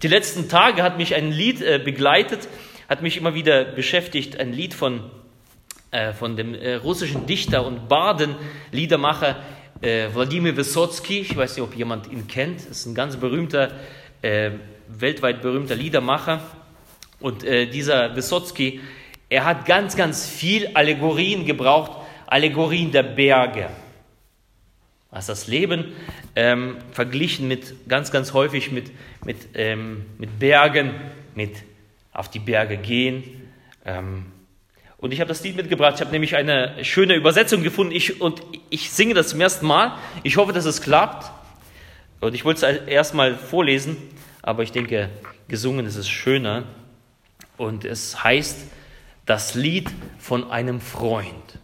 die 0.00 0.08
letzten 0.08 0.48
Tage 0.48 0.82
hat 0.82 0.96
mich 0.96 1.14
ein 1.14 1.30
Lied 1.30 1.60
äh, 1.60 1.78
begleitet, 1.78 2.48
hat 2.88 3.02
mich 3.02 3.16
immer 3.16 3.34
wieder 3.34 3.64
beschäftigt, 3.64 4.40
ein 4.40 4.52
Lied 4.52 4.72
von, 4.72 5.00
äh, 5.90 6.12
von 6.12 6.36
dem 6.36 6.54
äh, 6.54 6.74
russischen 6.76 7.26
Dichter 7.26 7.66
und 7.66 7.88
Baden, 7.88 8.34
Liedermacher 8.70 9.36
äh, 9.82 10.08
Wladimir 10.14 10.56
Wysotsky. 10.56 11.20
Ich 11.20 11.36
weiß 11.36 11.56
nicht, 11.56 11.64
ob 11.64 11.76
jemand 11.76 12.10
ihn 12.10 12.26
kennt. 12.26 12.60
Das 12.60 12.78
ist 12.78 12.86
ein 12.86 12.94
ganz 12.94 13.16
berühmter, 13.16 13.72
äh, 14.22 14.52
weltweit 14.88 15.42
berühmter 15.42 15.74
Liedermacher. 15.74 16.40
Und 17.20 17.44
äh, 17.44 17.66
dieser 17.66 18.16
Wysotsky, 18.16 18.80
er 19.28 19.44
hat 19.44 19.66
ganz, 19.66 19.96
ganz 19.96 20.28
viel 20.28 20.70
Allegorien 20.74 21.44
gebraucht, 21.44 21.92
Allegorien 22.26 22.92
der 22.92 23.02
Berge. 23.02 23.68
Was 25.12 25.26
das 25.26 25.46
Leben 25.46 25.92
ähm, 26.34 26.78
verglichen 26.90 27.46
mit, 27.46 27.88
ganz, 27.88 28.10
ganz 28.10 28.32
häufig 28.32 28.72
mit, 28.72 28.90
mit, 29.24 29.36
ähm, 29.54 30.06
mit 30.18 30.40
Bergen, 30.40 30.94
mit 31.36 31.52
auf 32.12 32.28
die 32.28 32.40
Berge 32.40 32.76
gehen, 32.76 33.22
Ähm, 33.84 34.26
und 34.98 35.12
ich 35.12 35.18
habe 35.18 35.26
das 35.26 35.42
Lied 35.42 35.56
mitgebracht. 35.56 35.94
Ich 35.96 36.00
habe 36.00 36.12
nämlich 36.12 36.36
eine 36.36 36.84
schöne 36.84 37.16
Übersetzung 37.16 37.64
gefunden. 37.64 37.92
Ich, 37.92 38.20
und 38.20 38.40
ich 38.70 38.92
singe 38.92 39.14
das 39.14 39.30
zum 39.30 39.40
ersten 39.40 39.66
Mal. 39.66 39.98
Ich 40.22 40.36
hoffe, 40.36 40.52
dass 40.52 40.64
es 40.64 40.80
klappt. 40.80 41.28
Und 42.20 42.34
ich 42.34 42.44
wollte 42.44 42.64
es 42.64 42.86
erstmal 42.86 43.34
vorlesen, 43.34 43.96
aber 44.42 44.62
ich 44.62 44.70
denke, 44.70 45.10
gesungen 45.48 45.86
ist 45.86 45.96
es 45.96 46.08
schöner. 46.08 46.66
Und 47.56 47.84
es 47.84 48.22
heißt, 48.22 48.58
das 49.26 49.56
Lied 49.56 49.90
von 50.20 50.48
einem 50.52 50.80
Freund. 50.80 51.58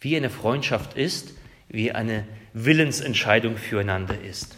Wie 0.00 0.16
eine 0.16 0.30
Freundschaft 0.30 0.96
ist, 0.96 1.34
wie 1.68 1.92
eine 1.92 2.24
Willensentscheidung 2.52 3.56
füreinander 3.56 4.20
ist. 4.20 4.57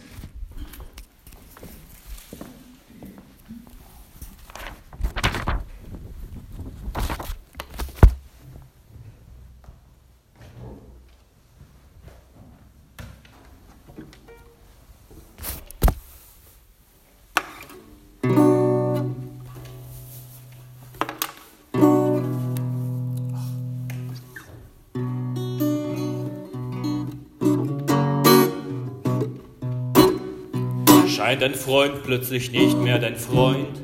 Scheint 31.31 31.43
dein 31.43 31.55
Freund 31.55 32.03
plötzlich 32.03 32.51
nicht 32.51 32.77
mehr 32.77 32.99
dein 32.99 33.15
Freund. 33.15 33.79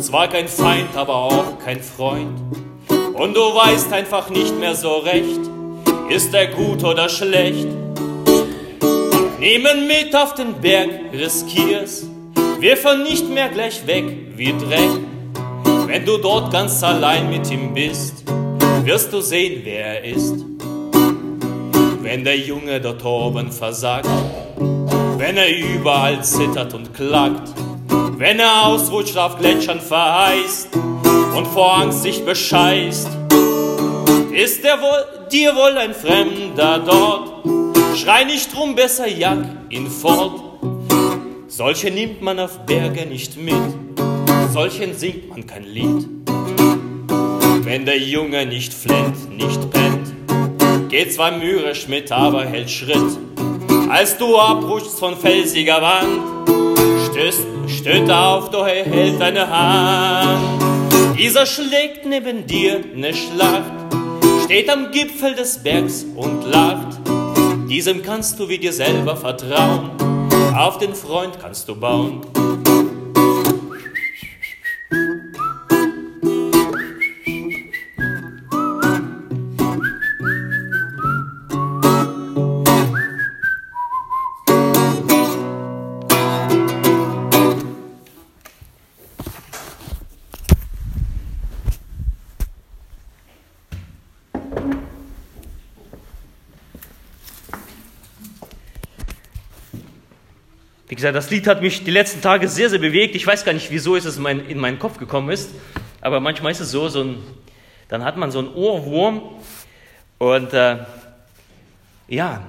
Zwar 0.00 0.28
kein 0.28 0.48
Feind, 0.48 0.96
aber 0.96 1.14
auch 1.14 1.58
kein 1.62 1.82
Freund. 1.82 2.40
Und 3.12 3.36
du 3.36 3.40
weißt 3.40 3.92
einfach 3.92 4.30
nicht 4.30 4.58
mehr 4.58 4.74
so 4.74 4.96
recht, 4.96 5.40
ist 6.08 6.32
er 6.32 6.46
gut 6.46 6.82
oder 6.82 7.10
schlecht. 7.10 7.68
Nehmen 9.38 9.88
mit 9.88 10.16
auf 10.16 10.32
den 10.32 10.54
Berg, 10.54 10.88
riskier's, 11.12 12.06
wirf 12.60 12.84
er 12.86 12.96
nicht 12.96 13.28
mehr 13.28 13.50
gleich 13.50 13.86
weg 13.86 14.04
wie 14.36 14.54
Dreck. 14.56 15.00
Wenn 15.86 16.06
du 16.06 16.16
dort 16.16 16.50
ganz 16.50 16.82
allein 16.82 17.28
mit 17.28 17.50
ihm 17.50 17.74
bist, 17.74 18.24
wirst 18.84 19.12
du 19.12 19.20
sehen, 19.20 19.60
wer 19.64 20.02
er 20.02 20.04
ist. 20.04 20.46
Wenn 22.00 22.24
der 22.24 22.38
Junge 22.38 22.80
dort 22.80 23.04
oben 23.04 23.52
versagt, 23.52 24.08
wenn 25.30 25.36
er 25.36 25.56
überall 25.56 26.24
zittert 26.24 26.74
und 26.74 26.92
klagt, 26.92 27.54
wenn 28.18 28.40
er 28.40 28.66
ausrutscht 28.66 29.16
auf 29.16 29.38
Gletschern 29.38 29.78
verheißt 29.78 30.74
und 30.74 31.46
vor 31.46 31.72
Angst 31.72 32.02
sich 32.02 32.24
bescheißt. 32.24 33.08
Ist 34.32 34.64
er 34.64 34.80
wohl, 34.80 35.28
dir 35.30 35.54
wohl 35.54 35.78
ein 35.78 35.94
Fremder 35.94 36.80
dort? 36.80 37.46
Schrei 37.96 38.24
nicht 38.24 38.52
drum, 38.52 38.74
besser 38.74 39.06
jag 39.06 39.44
ihn 39.68 39.86
fort. 39.86 40.40
Solche 41.46 41.92
nimmt 41.92 42.20
man 42.22 42.40
auf 42.40 42.66
Berge 42.66 43.06
nicht 43.06 43.36
mit, 43.36 43.54
solchen 44.52 44.94
singt 44.98 45.28
man 45.28 45.46
kein 45.46 45.62
Lied. 45.62 46.08
Wenn 47.62 47.86
der 47.86 47.98
Junge 47.98 48.46
nicht 48.46 48.74
flennt, 48.74 49.30
nicht 49.30 49.70
pennt, 49.70 50.88
geht 50.88 51.14
zwar 51.14 51.30
mürrisch 51.30 51.86
mit, 51.86 52.10
aber 52.10 52.44
hält 52.46 52.68
Schritt 52.68 53.29
als 53.90 54.16
du 54.16 54.38
abrutschst 54.38 54.98
von 55.00 55.16
felsiger 55.16 55.82
Wand, 55.82 56.48
stößt, 57.10 57.40
stößt 57.66 58.10
auf, 58.10 58.50
doch 58.50 58.66
er 58.66 58.84
hält 58.84 59.20
deine 59.20 59.50
Hand. 59.50 61.18
Dieser 61.18 61.44
schlägt 61.44 62.06
neben 62.06 62.46
dir 62.46 62.84
ne 62.94 63.12
Schlacht, 63.12 63.72
steht 64.44 64.70
am 64.70 64.92
Gipfel 64.92 65.34
des 65.34 65.62
Bergs 65.62 66.06
und 66.14 66.44
lacht. 66.44 67.00
Diesem 67.68 68.02
kannst 68.02 68.38
du 68.38 68.48
wie 68.48 68.58
dir 68.58 68.72
selber 68.72 69.16
vertrauen, 69.16 69.90
auf 70.56 70.78
den 70.78 70.94
Freund 70.94 71.40
kannst 71.40 71.68
du 71.68 71.74
bauen. 71.74 72.20
Gesagt, 101.00 101.16
das 101.16 101.30
Lied 101.30 101.46
hat 101.46 101.62
mich 101.62 101.84
die 101.84 101.90
letzten 101.90 102.20
Tage 102.20 102.48
sehr, 102.48 102.70
sehr 102.70 102.78
bewegt. 102.78 103.14
Ich 103.14 103.26
weiß 103.26 103.44
gar 103.44 103.52
nicht, 103.52 103.70
wieso 103.70 103.96
es 103.96 104.16
in, 104.16 104.22
mein, 104.22 104.46
in 104.46 104.58
meinen 104.58 104.78
Kopf 104.78 104.98
gekommen 104.98 105.30
ist, 105.30 105.50
aber 106.00 106.20
manchmal 106.20 106.52
ist 106.52 106.60
es 106.60 106.70
so, 106.70 106.88
so 106.88 107.02
ein, 107.02 107.18
dann 107.88 108.04
hat 108.04 108.16
man 108.16 108.30
so 108.30 108.38
einen 108.38 108.54
Ohrwurm 108.54 109.22
und 110.18 110.52
äh, 110.52 110.78
ja, 112.08 112.42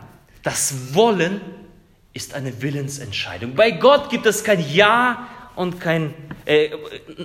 das 0.44 0.94
Wollen 0.94 1.42
ist 2.14 2.34
eine 2.34 2.62
Willensentscheidung. 2.62 3.56
Bei 3.56 3.72
Gott 3.72 4.10
gibt 4.10 4.26
es 4.26 4.44
kein 4.44 4.64
Ja 4.74 5.28
und 5.56 5.80
kein 5.80 6.14
äh, 6.46 6.70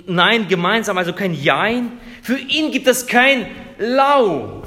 Nein 0.05 0.47
gemeinsam, 0.47 0.97
also 0.97 1.13
kein 1.13 1.33
Jein. 1.33 1.93
Für 2.21 2.37
ihn 2.37 2.71
gibt 2.71 2.87
es 2.87 3.07
kein 3.07 3.47
Lau. 3.77 4.63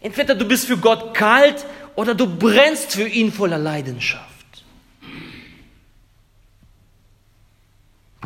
Entweder 0.00 0.34
du 0.34 0.46
bist 0.46 0.66
für 0.66 0.78
Gott 0.78 1.14
kalt 1.14 1.64
oder 1.94 2.14
du 2.14 2.26
brennst 2.26 2.92
für 2.92 3.08
ihn 3.08 3.32
voller 3.32 3.58
Leidenschaft. 3.58 4.25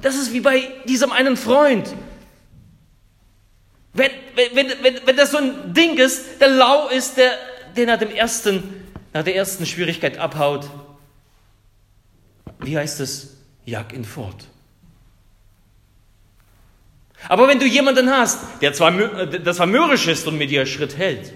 Das 0.03 0.17
ist 0.17 0.33
wie 0.33 0.41
bei 0.41 0.69
diesem 0.87 1.13
einen 1.13 1.37
Freund. 1.37 1.95
Wenn, 3.93 4.11
wenn, 4.35 4.69
wenn, 4.83 5.01
wenn 5.05 5.17
das 5.17 5.33
so 5.33 5.39
ein 5.39 5.75
Ding 5.75 5.99
ist, 5.99 6.41
der 6.41 6.49
lau 6.49 6.89
ist, 6.89 7.17
der, 7.17 7.33
der 7.77 7.87
nach, 7.87 7.99
dem 7.99 8.11
ersten, 8.11 8.87
nach 9.13 9.25
der 9.25 9.37
ersten 9.37 9.67
Schwierigkeit 9.67 10.19
abhaut, 10.19 10.69
wie 12.61 12.77
heißt 12.77 13.01
es? 13.01 13.37
Jag 13.65 13.93
ihn 13.93 14.05
fort. 14.05 14.47
Aber 17.29 17.49
wenn 17.49 17.59
du 17.59 17.67
jemanden 17.67 18.11
hast, 18.11 18.39
der 18.63 18.73
zwar, 18.73 18.93
das 19.27 19.57
zwar 19.57 19.67
mürrisch 19.67 20.07
ist 20.07 20.27
und 20.27 20.39
mit 20.39 20.51
dir 20.51 20.65
Schritt 20.67 20.97
hält, 20.97 21.33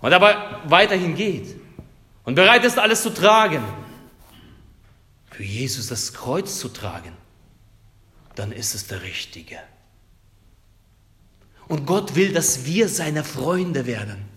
und 0.00 0.12
aber 0.12 0.60
weiterhin 0.64 1.14
geht 1.14 1.56
und 2.24 2.34
bereit 2.34 2.64
ist, 2.64 2.78
alles 2.78 3.02
zu 3.02 3.10
tragen, 3.10 3.62
für 5.30 5.42
Jesus 5.42 5.88
das 5.88 6.12
Kreuz 6.12 6.58
zu 6.58 6.68
tragen, 6.68 7.12
dann 8.34 8.52
ist 8.52 8.74
es 8.74 8.86
der 8.86 9.02
Richtige. 9.02 9.58
Und 11.68 11.86
Gott 11.86 12.14
will, 12.16 12.32
dass 12.32 12.64
wir 12.64 12.88
seine 12.88 13.22
Freunde 13.22 13.86
werden. 13.86 14.28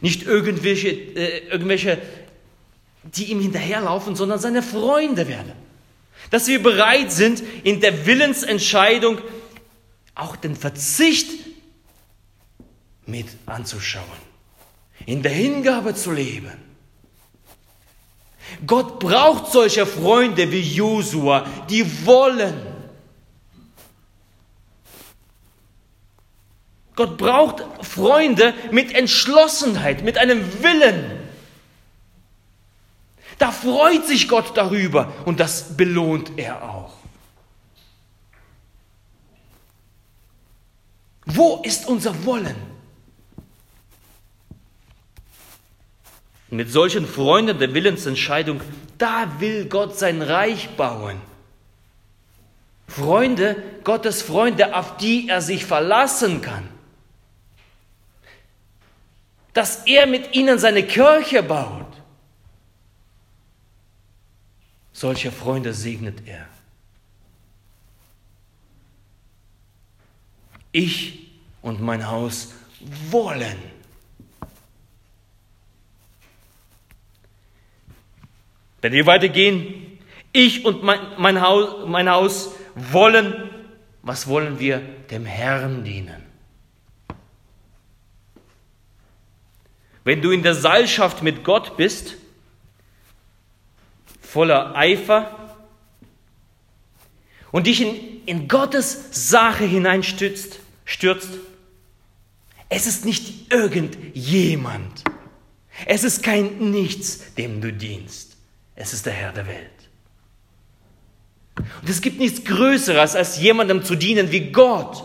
Nicht 0.00 0.22
irgendwelche, 0.22 0.88
äh, 0.88 1.48
irgendwelche, 1.48 2.00
die 3.02 3.24
ihm 3.24 3.40
hinterherlaufen, 3.40 4.16
sondern 4.16 4.38
seine 4.38 4.62
Freunde 4.62 5.28
werden. 5.28 5.52
Dass 6.30 6.46
wir 6.46 6.62
bereit 6.62 7.12
sind, 7.12 7.42
in 7.64 7.80
der 7.80 8.06
Willensentscheidung 8.06 9.18
auch 10.14 10.36
den 10.36 10.56
Verzicht 10.56 11.30
mit 13.06 13.26
anzuschauen, 13.46 14.06
in 15.06 15.22
der 15.22 15.32
Hingabe 15.32 15.94
zu 15.94 16.12
leben. 16.12 16.69
Gott 18.66 18.98
braucht 18.98 19.52
solche 19.52 19.86
Freunde 19.86 20.50
wie 20.50 20.60
Josua, 20.60 21.46
die 21.68 22.06
wollen. 22.06 22.54
Gott 26.94 27.16
braucht 27.16 27.64
Freunde 27.80 28.52
mit 28.70 28.94
Entschlossenheit, 28.94 30.02
mit 30.02 30.18
einem 30.18 30.62
Willen. 30.62 31.18
Da 33.38 33.50
freut 33.50 34.06
sich 34.06 34.28
Gott 34.28 34.54
darüber 34.54 35.10
und 35.24 35.40
das 35.40 35.76
belohnt 35.76 36.32
er 36.36 36.62
auch. 36.62 36.92
Wo 41.24 41.62
ist 41.62 41.86
unser 41.86 42.26
Wollen? 42.26 42.69
Mit 46.50 46.70
solchen 46.70 47.06
Freunden 47.06 47.58
der 47.58 47.74
Willensentscheidung, 47.74 48.60
da 48.98 49.40
will 49.40 49.66
Gott 49.66 49.98
sein 49.98 50.20
Reich 50.20 50.68
bauen. 50.76 51.20
Freunde, 52.88 53.56
Gottes 53.84 54.20
Freunde, 54.20 54.74
auf 54.74 54.96
die 54.96 55.28
er 55.28 55.40
sich 55.40 55.64
verlassen 55.64 56.42
kann. 56.42 56.68
Dass 59.52 59.86
er 59.86 60.06
mit 60.06 60.34
ihnen 60.34 60.58
seine 60.58 60.82
Kirche 60.82 61.42
baut. 61.42 61.86
Solche 64.92 65.30
Freunde 65.30 65.72
segnet 65.72 66.26
er. 66.26 66.46
Ich 70.72 71.30
und 71.62 71.80
mein 71.80 72.08
Haus 72.08 72.52
wollen. 73.10 73.79
Wenn 78.80 78.92
wir 78.92 79.06
weitergehen, 79.06 79.98
ich 80.32 80.64
und 80.64 80.82
mein, 80.82 81.00
mein, 81.18 81.40
Haus, 81.40 81.86
mein 81.86 82.08
Haus 82.08 82.54
wollen, 82.74 83.50
was 84.02 84.26
wollen 84.26 84.58
wir? 84.58 84.80
Dem 85.10 85.26
Herrn 85.26 85.84
dienen. 85.84 86.24
Wenn 90.04 90.22
du 90.22 90.30
in 90.30 90.42
der 90.42 90.54
Seilschaft 90.54 91.22
mit 91.22 91.44
Gott 91.44 91.76
bist, 91.76 92.16
voller 94.20 94.74
Eifer 94.76 95.58
und 97.50 97.66
dich 97.66 97.80
in, 97.80 98.24
in 98.26 98.48
Gottes 98.48 99.30
Sache 99.30 99.64
hineinstürzt, 99.64 100.60
stürzt, 100.84 101.30
es 102.68 102.86
ist 102.86 103.04
nicht 103.04 103.52
irgendjemand. 103.52 105.04
Es 105.86 106.04
ist 106.04 106.22
kein 106.22 106.70
Nichts, 106.70 107.34
dem 107.34 107.60
du 107.60 107.72
dienst. 107.72 108.29
Es 108.80 108.94
ist 108.94 109.04
der 109.04 109.12
Herr 109.12 109.30
der 109.30 109.46
Welt. 109.46 109.70
Und 111.54 111.90
es 111.90 112.00
gibt 112.00 112.18
nichts 112.18 112.42
Größeres, 112.44 113.14
als 113.14 113.36
jemandem 113.36 113.84
zu 113.84 113.94
dienen 113.94 114.32
wie 114.32 114.50
Gott, 114.52 115.04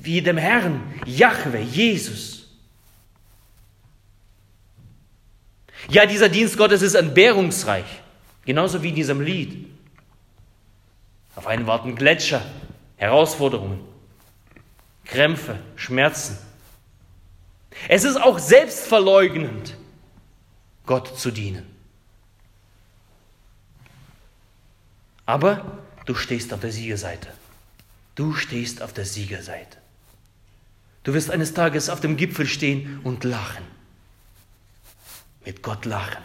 wie 0.00 0.22
dem 0.22 0.38
Herrn, 0.38 0.98
Jahwe, 1.04 1.58
Jesus. 1.58 2.46
Ja, 5.90 6.06
dieser 6.06 6.30
Dienst 6.30 6.56
Gottes 6.56 6.80
ist 6.80 6.94
entbehrungsreich, 6.94 7.84
genauso 8.46 8.82
wie 8.82 8.88
in 8.88 8.94
diesem 8.94 9.20
Lied. 9.20 9.68
Auf 11.34 11.46
einen 11.46 11.66
warten 11.66 11.96
Gletscher, 11.96 12.40
Herausforderungen, 12.96 13.80
Krämpfe, 15.04 15.58
Schmerzen. 15.76 16.38
Es 17.90 18.04
ist 18.04 18.16
auch 18.16 18.38
selbstverleugnend, 18.38 19.76
Gott 20.86 21.18
zu 21.18 21.30
dienen. 21.30 21.66
Aber 25.26 25.78
du 26.06 26.14
stehst 26.14 26.54
auf 26.54 26.60
der 26.60 26.72
Siegerseite. 26.72 27.28
Du 28.14 28.32
stehst 28.32 28.80
auf 28.80 28.92
der 28.92 29.04
Siegerseite. 29.04 29.76
Du 31.02 31.12
wirst 31.12 31.30
eines 31.30 31.52
Tages 31.52 31.88
auf 31.90 32.00
dem 32.00 32.16
Gipfel 32.16 32.46
stehen 32.46 33.00
und 33.04 33.24
lachen. 33.24 33.64
Mit 35.44 35.62
Gott 35.62 35.84
lachen. 35.84 36.22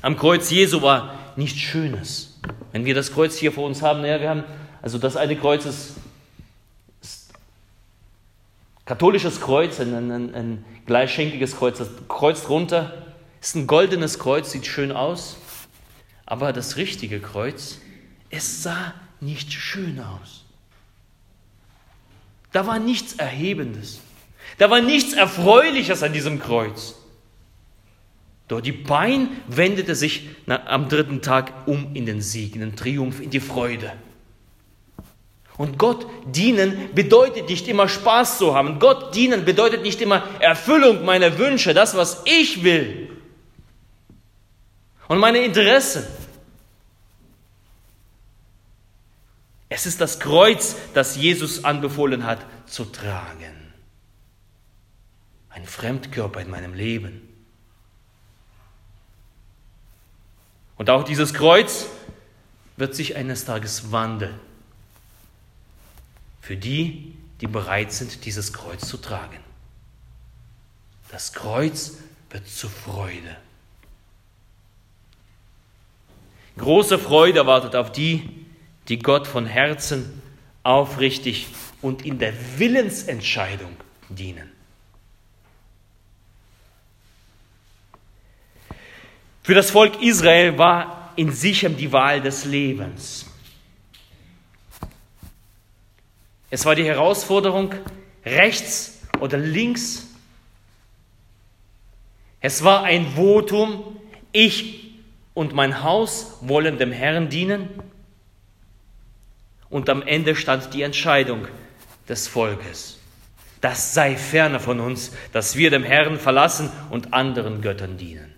Am 0.00 0.16
Kreuz 0.16 0.50
Jesu 0.50 0.80
war 0.82 1.32
nichts 1.36 1.58
Schönes. 1.58 2.38
Wenn 2.72 2.84
wir 2.84 2.94
das 2.94 3.12
Kreuz 3.12 3.36
hier 3.36 3.52
vor 3.52 3.66
uns 3.66 3.82
haben, 3.82 4.00
naja, 4.00 4.20
wir 4.20 4.30
haben, 4.30 4.44
also 4.80 4.98
das 4.98 5.16
eine 5.16 5.36
Kreuz 5.36 5.66
ist, 5.66 5.94
katholisches 8.88 9.42
Kreuz, 9.42 9.80
ein, 9.80 9.92
ein, 9.94 10.34
ein 10.34 10.64
gleichschenkiges 10.86 11.58
Kreuz, 11.58 11.76
das 11.76 11.90
Kreuz 12.08 12.44
drunter 12.44 13.06
ist 13.38 13.54
ein 13.54 13.66
goldenes 13.66 14.18
Kreuz, 14.18 14.50
sieht 14.50 14.66
schön 14.66 14.92
aus, 14.92 15.36
aber 16.24 16.54
das 16.54 16.78
richtige 16.78 17.20
Kreuz, 17.20 17.80
es 18.30 18.62
sah 18.62 18.94
nicht 19.20 19.52
schön 19.52 20.00
aus. 20.00 20.46
Da 22.52 22.66
war 22.66 22.78
nichts 22.78 23.12
Erhebendes. 23.12 24.00
Da 24.56 24.70
war 24.70 24.80
nichts 24.80 25.12
Erfreuliches 25.12 26.02
an 26.02 26.14
diesem 26.14 26.40
Kreuz. 26.40 26.94
Doch 28.48 28.62
die 28.62 28.72
Bein 28.72 29.28
wendete 29.48 29.94
sich 29.94 30.30
am 30.46 30.88
dritten 30.88 31.20
Tag 31.20 31.68
um 31.68 31.94
in 31.94 32.06
den 32.06 32.22
Sieg, 32.22 32.54
in 32.54 32.62
den 32.62 32.74
Triumph, 32.74 33.20
in 33.20 33.28
die 33.28 33.40
Freude. 33.40 33.92
Und 35.58 35.76
Gott 35.76 36.06
dienen 36.24 36.94
bedeutet 36.94 37.48
nicht 37.48 37.68
immer 37.68 37.88
Spaß 37.88 38.38
zu 38.38 38.54
haben. 38.54 38.78
Gott 38.78 39.14
dienen 39.14 39.44
bedeutet 39.44 39.82
nicht 39.82 40.00
immer 40.00 40.22
Erfüllung 40.40 41.04
meiner 41.04 41.36
Wünsche, 41.36 41.74
das, 41.74 41.96
was 41.96 42.22
ich 42.24 42.62
will 42.62 43.10
und 45.08 45.18
meine 45.18 45.38
Interessen. 45.38 46.06
Es 49.68 49.84
ist 49.84 50.00
das 50.00 50.20
Kreuz, 50.20 50.76
das 50.94 51.16
Jesus 51.16 51.64
anbefohlen 51.64 52.24
hat 52.24 52.38
zu 52.66 52.84
tragen. 52.84 53.72
Ein 55.50 55.66
Fremdkörper 55.66 56.40
in 56.40 56.50
meinem 56.50 56.72
Leben. 56.72 57.22
Und 60.76 60.88
auch 60.88 61.02
dieses 61.02 61.34
Kreuz 61.34 61.86
wird 62.76 62.94
sich 62.94 63.16
eines 63.16 63.44
Tages 63.44 63.90
wandeln. 63.90 64.38
Für 66.48 66.56
die, 66.56 67.12
die 67.42 67.46
bereit 67.46 67.92
sind, 67.92 68.24
dieses 68.24 68.54
Kreuz 68.54 68.88
zu 68.88 68.96
tragen. 68.96 69.36
Das 71.10 71.34
Kreuz 71.34 71.98
wird 72.30 72.48
zur 72.48 72.70
Freude. 72.70 73.36
Große 76.56 76.98
Freude 76.98 77.46
wartet 77.46 77.76
auf 77.76 77.92
die, 77.92 78.46
die 78.88 78.98
Gott 78.98 79.26
von 79.26 79.44
Herzen 79.44 80.22
aufrichtig 80.62 81.48
und 81.82 82.06
in 82.06 82.18
der 82.18 82.32
Willensentscheidung 82.56 83.76
dienen. 84.08 84.50
Für 89.42 89.52
das 89.52 89.70
Volk 89.70 90.00
Israel 90.00 90.56
war 90.56 91.12
in 91.16 91.30
Sichem 91.30 91.76
die 91.76 91.92
Wahl 91.92 92.22
des 92.22 92.46
Lebens. 92.46 93.27
Es 96.50 96.64
war 96.64 96.74
die 96.74 96.84
Herausforderung, 96.84 97.74
rechts 98.24 99.00
oder 99.20 99.38
links. 99.38 100.06
Es 102.40 102.64
war 102.64 102.84
ein 102.84 103.06
Votum, 103.14 103.98
ich 104.32 104.88
und 105.34 105.54
mein 105.54 105.82
Haus 105.82 106.38
wollen 106.40 106.78
dem 106.78 106.92
Herrn 106.92 107.28
dienen? 107.28 107.68
Und 109.70 109.90
am 109.90 110.02
Ende 110.02 110.34
stand 110.34 110.72
die 110.74 110.82
Entscheidung 110.82 111.46
des 112.08 112.26
Volkes. 112.26 112.98
Das 113.60 113.92
sei 113.92 114.16
ferne 114.16 114.60
von 114.60 114.80
uns, 114.80 115.12
dass 115.32 115.56
wir 115.56 115.70
dem 115.70 115.82
Herrn 115.82 116.18
verlassen 116.18 116.70
und 116.90 117.12
anderen 117.12 117.60
Göttern 117.60 117.98
dienen. 117.98 118.34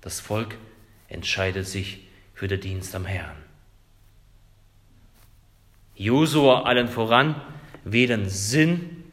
Das 0.00 0.20
Volk 0.20 0.56
entscheidet 1.08 1.66
sich 1.66 2.06
für 2.34 2.46
den 2.46 2.60
Dienst 2.60 2.94
am 2.94 3.06
Herrn. 3.06 3.43
Josua 5.96 6.62
allen 6.62 6.88
voran 6.88 7.40
wählen 7.84 8.28
Sinn, 8.28 9.04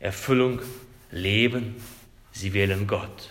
Erfüllung, 0.00 0.60
Leben. 1.10 1.76
Sie 2.32 2.52
wählen 2.52 2.86
Gott. 2.86 3.30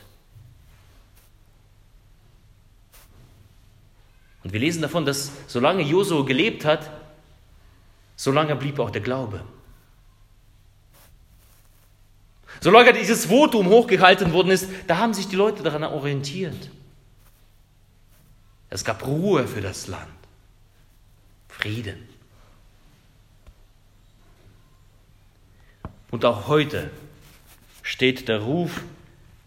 Und 4.44 4.54
wir 4.54 4.60
lesen 4.60 4.82
davon, 4.82 5.06
dass 5.06 5.32
solange 5.48 5.82
Josua 5.82 6.24
gelebt 6.24 6.66
hat, 6.66 6.90
solange 8.16 8.56
blieb 8.56 8.80
auch 8.80 8.92
der 8.92 9.02
Glaube. 9.02 9.44
Solange 12.62 12.94
dieses 12.94 13.26
Votum 13.26 13.68
hochgehalten 13.68 14.34
worden 14.34 14.52
ist, 14.52 14.70
da 14.88 14.98
haben 14.98 15.14
sich 15.14 15.28
die 15.28 15.36
Leute 15.36 15.62
daran 15.62 15.84
orientiert. 15.84 16.70
Es 18.70 18.84
gab 18.84 19.06
Ruhe 19.06 19.48
für 19.48 19.62
das 19.62 19.88
Land, 19.88 20.08
Frieden. 21.48 22.15
Und 26.16 26.24
auch 26.24 26.48
heute 26.48 26.92
steht 27.84 28.30
der 28.30 28.40
Ruf 28.40 28.84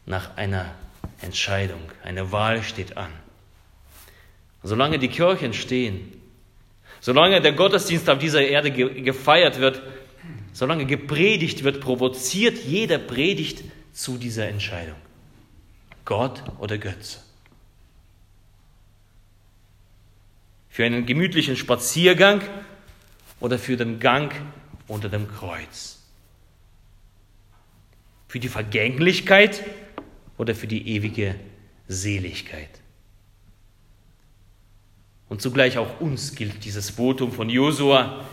nach 0.04 0.37
einer 0.37 0.74
Entscheidung, 1.22 1.81
eine 2.04 2.31
Wahl 2.31 2.62
steht 2.62 2.98
an. 2.98 3.11
Solange 4.62 4.98
die 4.98 5.09
Kirchen 5.09 5.54
stehen, 5.54 6.12
solange 7.00 7.40
der 7.40 7.52
Gottesdienst 7.52 8.11
auf 8.11 8.18
dieser 8.18 8.42
Erde 8.42 8.70
ge 8.70 9.00
gefeiert 9.00 9.61
wird, 9.61 9.81
solange 10.52 10.85
gepredigt 10.85 11.64
wird, 11.64 11.81
provoziert 11.81 12.62
jeder 12.62 12.98
Predigt 12.98 13.64
zu 13.94 14.18
dieser 14.18 14.46
Entscheidung. 14.48 14.98
Gott 16.04 16.42
oder 16.59 16.76
Götze. 16.76 17.20
Für 20.68 20.85
einen 20.85 21.07
gemütlichen 21.07 21.57
Spaziergang 21.57 22.42
oder 23.40 23.59
für 23.59 23.78
den 23.78 24.00
Gang 24.00 24.35
unter 24.87 25.09
dem 25.09 25.28
Kreuz. 25.28 25.97
Für 28.29 28.38
die 28.38 28.49
Vergänglichkeit 28.49 29.64
oder 30.37 30.55
für 30.55 30.67
die 30.67 30.87
ewige 30.88 31.35
Seligkeit. 31.88 32.71
Und 35.29 35.43
zugleich 35.43 35.79
auch 35.79 36.01
uns 36.01 36.35
gilt 36.35 36.64
dieses 36.64 36.91
Votum 36.91 37.33
von 37.33 37.51
Josua. 37.51 38.25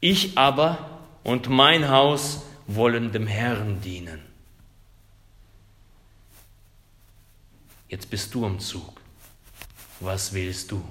Ich 0.00 0.36
aber 0.36 1.00
und 1.24 1.48
mein 1.48 1.88
Haus 1.88 2.44
wollen 2.66 3.12
dem 3.12 3.26
Herrn 3.26 3.80
dienen. 3.80 4.20
Jetzt 7.88 8.08
bist 8.08 8.34
du 8.34 8.46
am 8.46 8.58
Zug. 8.58 9.00
was 10.00 10.32
willst 10.32 10.72
du? 10.72 10.82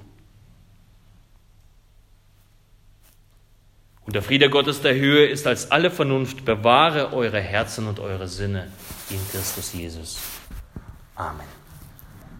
Und 4.12 4.15
der 4.15 4.24
Friede 4.24 4.50
Gottes 4.50 4.82
der 4.82 4.93
Höhe 4.93 5.26
ist 5.26 5.47
als 5.47 5.71
alle 5.71 5.89
Vernunft. 5.89 6.43
Bewahre 6.43 7.13
eure 7.13 7.39
Herzen 7.39 7.88
und 7.88 8.02
eure 8.02 8.28
Sinne 8.28 8.67
in 9.10 9.17
Christus 9.32 9.71
Jesus. 9.71 10.19
Amen. 11.15 11.61